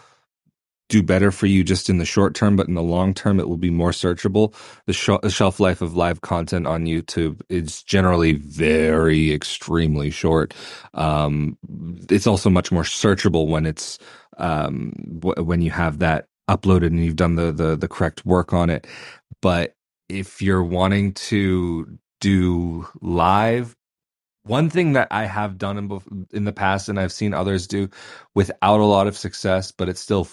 [0.90, 3.50] do better for you just in the short term, but in the long term, it
[3.50, 4.54] will be more searchable.
[4.88, 10.54] The, sh- shelf life of live content on YouTube is generally very extremely short.
[10.96, 11.58] Um,
[12.10, 14.00] it's also much more searchable when it's
[14.38, 18.54] um, w- when you have that uploaded and you've done the, the the correct work
[18.54, 18.88] on it.
[19.42, 19.76] But
[20.10, 23.74] if you're wanting to do live
[24.46, 27.90] one thing that I have done in, in the past and I've seen others do
[28.36, 30.26] without a lot of success, but it's still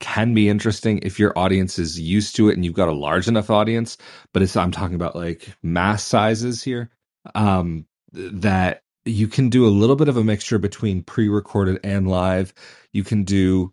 [0.00, 3.28] can be interesting if your audience is used to it and you've got a large
[3.28, 3.96] enough audience.
[4.32, 6.90] But it's I'm talking about like mass sizes here.
[7.34, 12.54] Um, that you can do a little bit of a mixture between pre-recorded and live.
[12.92, 13.72] You can do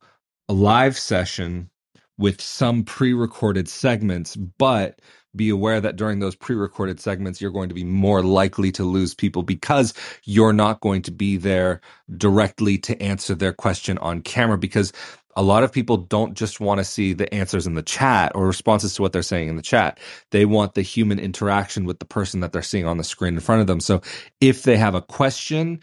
[0.49, 1.69] a live session
[2.17, 4.99] with some pre-recorded segments, but
[5.35, 9.13] be aware that during those pre-recorded segments you're going to be more likely to lose
[9.13, 11.81] people because you're not going to be there
[12.17, 14.93] directly to answer their question on camera because
[15.35, 18.47] a lot of people don't just want to see the answers in the chat or
[18.47, 19.99] responses to what they're saying in the chat.
[20.31, 23.39] They want the human interaction with the person that they're seeing on the screen in
[23.41, 23.79] front of them.
[23.79, 24.01] So
[24.39, 25.79] if they have a question,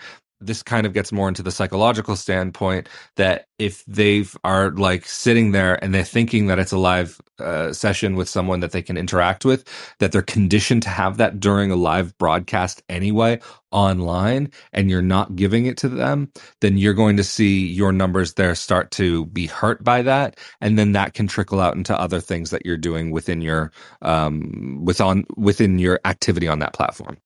[0.46, 5.52] this kind of gets more into the psychological standpoint that if they are like sitting
[5.52, 8.96] there and they're thinking that it's a live uh, session with someone that they can
[8.96, 9.64] interact with,
[9.98, 13.40] that they're conditioned to have that during a live broadcast anyway
[13.72, 16.30] online, and you're not giving it to them,
[16.60, 20.78] then you're going to see your numbers there start to be hurt by that, and
[20.78, 23.72] then that can trickle out into other things that you're doing within your
[24.02, 27.16] um with on within your activity on that platform.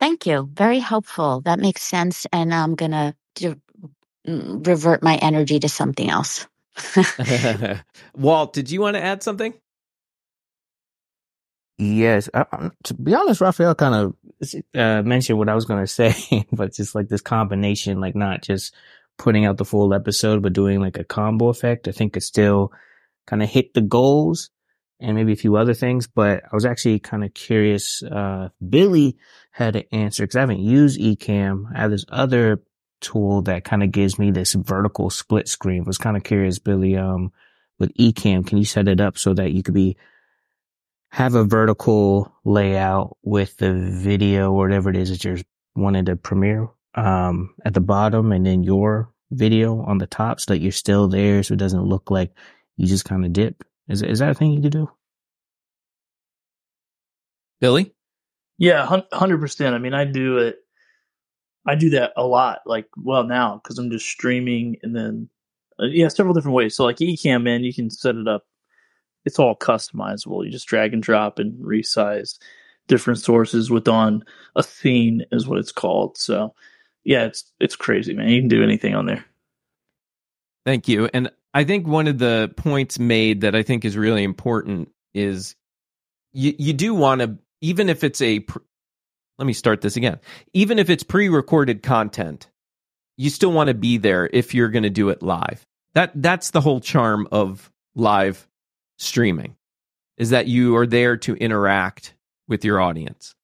[0.00, 0.48] Thank you.
[0.52, 1.42] Very helpful.
[1.42, 2.26] That makes sense.
[2.32, 3.14] And I'm going to
[4.28, 6.46] mm, revert my energy to something else.
[8.16, 9.54] Walt, did you want to add something?
[11.78, 15.80] Yes, I, I- to be honest, Raphael kind of uh, mentioned what I was going
[15.84, 18.74] to say, but just like this combination, like not just
[19.18, 21.88] putting out the full episode, but doing like a combo effect.
[21.88, 22.72] I think it still
[23.26, 24.50] kind of hit the goals
[25.00, 26.06] and maybe a few other things.
[26.06, 28.02] But I was actually kind of curious.
[28.02, 29.16] Uh, Billy
[29.50, 31.64] had an answer because I haven't used Ecamm.
[31.74, 32.62] I have this other
[33.00, 35.82] tool that kind of gives me this vertical split screen.
[35.82, 36.96] I was kind of curious, Billy.
[36.96, 37.32] Um,
[37.78, 39.96] with Ecamm, can you set it up so that you could be
[41.10, 45.38] have a vertical layout with the video or whatever it is that you're
[45.76, 50.52] wanting to premiere um, at the bottom and then your video on the top so
[50.52, 52.32] that you're still there so it doesn't look like
[52.76, 53.62] you just kind of dip.
[53.88, 54.90] Is, is that a thing you could do?
[57.60, 57.94] Billy?
[58.58, 59.74] Yeah, hundred percent.
[59.74, 60.58] I mean, I do it.
[61.66, 62.60] I do that a lot.
[62.66, 65.28] Like, well, now because I'm just streaming, and then
[65.80, 66.76] uh, yeah, several different ways.
[66.76, 68.44] So, like Ecamm, man, you can set it up.
[69.24, 70.44] It's all customizable.
[70.44, 72.38] You just drag and drop and resize
[72.86, 74.22] different sources within
[74.56, 76.18] a scene, is what it's called.
[76.18, 76.54] So,
[77.02, 78.28] yeah, it's it's crazy, man.
[78.28, 79.24] You can do anything on there.
[80.64, 81.08] Thank you.
[81.12, 85.54] And I think one of the points made that I think is really important is
[86.32, 88.58] you you do want to even if it's a pr-
[89.38, 90.18] let me start this again.
[90.52, 92.48] Even if it's pre-recorded content,
[93.16, 95.64] you still want to be there if you're going to do it live.
[95.94, 98.48] That that's the whole charm of live
[98.98, 99.56] streaming
[100.16, 102.14] is that you are there to interact
[102.48, 103.34] with your audience.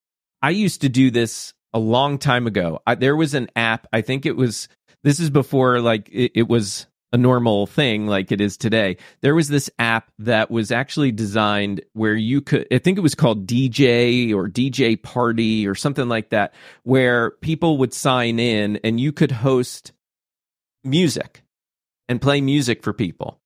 [0.41, 2.81] I used to do this a long time ago.
[2.85, 4.67] I, there was an app, I think it was
[5.03, 8.97] this is before like it, it was a normal thing like it is today.
[9.21, 13.15] There was this app that was actually designed where you could, I think it was
[13.15, 16.53] called DJ or DJ Party or something like that,
[16.83, 19.91] where people would sign in and you could host
[20.83, 21.43] music
[22.07, 23.39] and play music for people.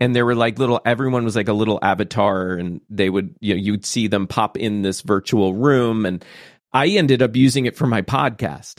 [0.00, 3.54] And there were like little, everyone was like a little avatar and they would, you
[3.54, 6.06] know, you'd see them pop in this virtual room.
[6.06, 6.24] And
[6.72, 8.78] I ended up using it for my podcast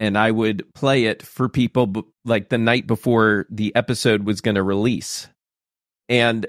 [0.00, 4.40] and I would play it for people b- like the night before the episode was
[4.40, 5.28] going to release.
[6.08, 6.46] And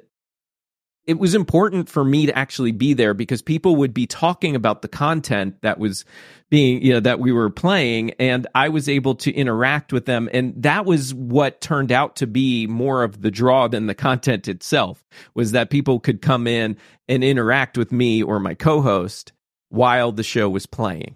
[1.09, 4.83] it was important for me to actually be there because people would be talking about
[4.83, 6.05] the content that was
[6.51, 10.29] being, you know, that we were playing and I was able to interact with them
[10.31, 14.47] and that was what turned out to be more of the draw than the content
[14.47, 16.77] itself was that people could come in
[17.07, 19.31] and interact with me or my co-host
[19.69, 21.15] while the show was playing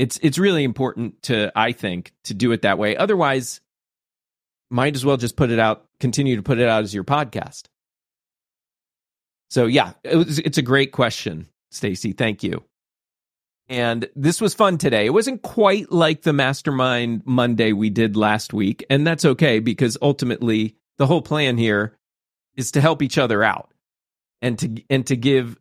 [0.00, 2.96] it's it's really important to I think to do it that way.
[2.96, 3.60] Otherwise,
[4.70, 5.84] might as well just put it out.
[6.00, 7.64] Continue to put it out as your podcast.
[9.50, 12.12] So yeah, it was, it's a great question, Stacy.
[12.12, 12.64] Thank you.
[13.68, 15.04] And this was fun today.
[15.04, 19.98] It wasn't quite like the Mastermind Monday we did last week, and that's okay because
[20.00, 21.94] ultimately the whole plan here
[22.56, 23.70] is to help each other out
[24.40, 25.58] and to and to give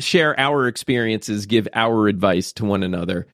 [0.00, 3.26] share our experiences, give our advice to one another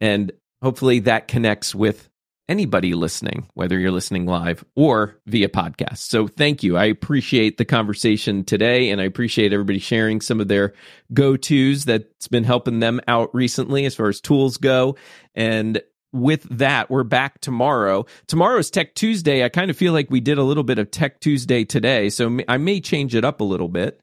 [0.00, 0.32] and
[0.62, 2.08] hopefully that connects with
[2.48, 5.98] anybody listening, whether you're listening live or via podcast.
[5.98, 6.76] So thank you.
[6.76, 10.74] I appreciate the conversation today and I appreciate everybody sharing some of their
[11.12, 14.96] go tos that's been helping them out recently as far as tools go.
[15.34, 15.80] And
[16.12, 18.06] with that, we're back tomorrow.
[18.28, 19.42] Tomorrow is Tech Tuesday.
[19.42, 22.08] I kind of feel like we did a little bit of Tech Tuesday today.
[22.08, 24.00] So I may change it up a little bit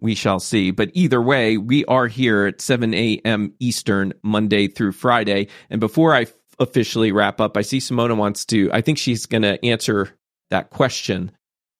[0.00, 0.70] we shall see.
[0.70, 3.52] But either way, we are here at 7 a.m.
[3.58, 5.48] Eastern, Monday through Friday.
[5.70, 9.26] And before I f- officially wrap up, I see Simona wants to, I think she's
[9.26, 10.16] going to answer
[10.50, 11.32] that question.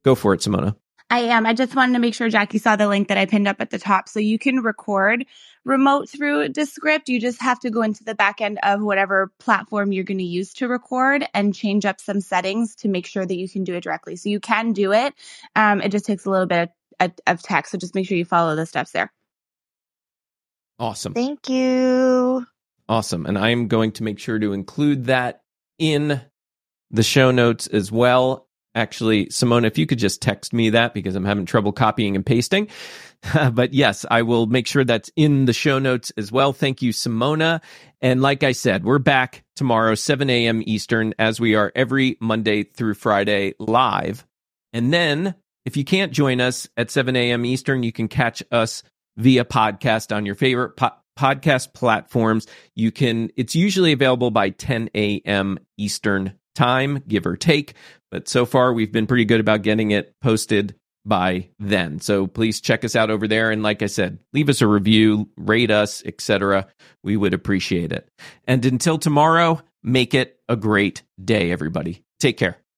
[0.05, 0.75] Go for it, Simona.
[1.11, 1.47] I am.
[1.47, 3.71] I just wanted to make sure Jackie saw the link that I pinned up at
[3.71, 4.11] the top.
[4.11, 5.25] So you can record
[5.65, 7.09] remote through Descript.
[7.09, 10.25] You just have to go into the back end of whatever platform you're going to
[10.25, 13.75] use to record and change up some settings to make sure that you can do
[13.75, 14.17] it directly.
[14.17, 15.15] So you can do it.
[15.57, 17.73] Um, it just takes a little bit of, of text.
[17.73, 19.13] So just make sure you follow the steps there.
[20.79, 21.15] Awesome.
[21.15, 22.47] Thank you.
[22.89, 23.27] Awesome.
[23.27, 25.43] And I'm going to make sure to include that
[25.79, 26.21] in
[26.91, 31.17] the show notes as well Actually, Simona, if you could just text me that because
[31.17, 32.69] I'm having trouble copying and pasting.
[33.53, 36.53] but yes, I will make sure that's in the show notes as well.
[36.53, 37.61] Thank you, Simona.
[38.01, 40.63] And like I said, we're back tomorrow, 7 a.m.
[40.65, 44.25] Eastern, as we are every Monday through Friday live.
[44.73, 45.35] And then
[45.69, 47.45] if you can't join us at 7 a.m.
[47.45, 48.83] Eastern, you can catch us
[49.19, 52.47] via podcast on your favorite po- podcast platforms.
[52.75, 55.59] You can, it's usually available by 10 a.m.
[55.77, 57.75] Eastern time, give or take.
[58.11, 62.01] But so far, we've been pretty good about getting it posted by then.
[62.01, 63.51] So please check us out over there.
[63.51, 66.67] And like I said, leave us a review, rate us, etc.
[67.05, 68.09] We would appreciate it.
[68.47, 72.05] And until tomorrow, make it a great day, everybody.
[72.21, 72.59] Take care.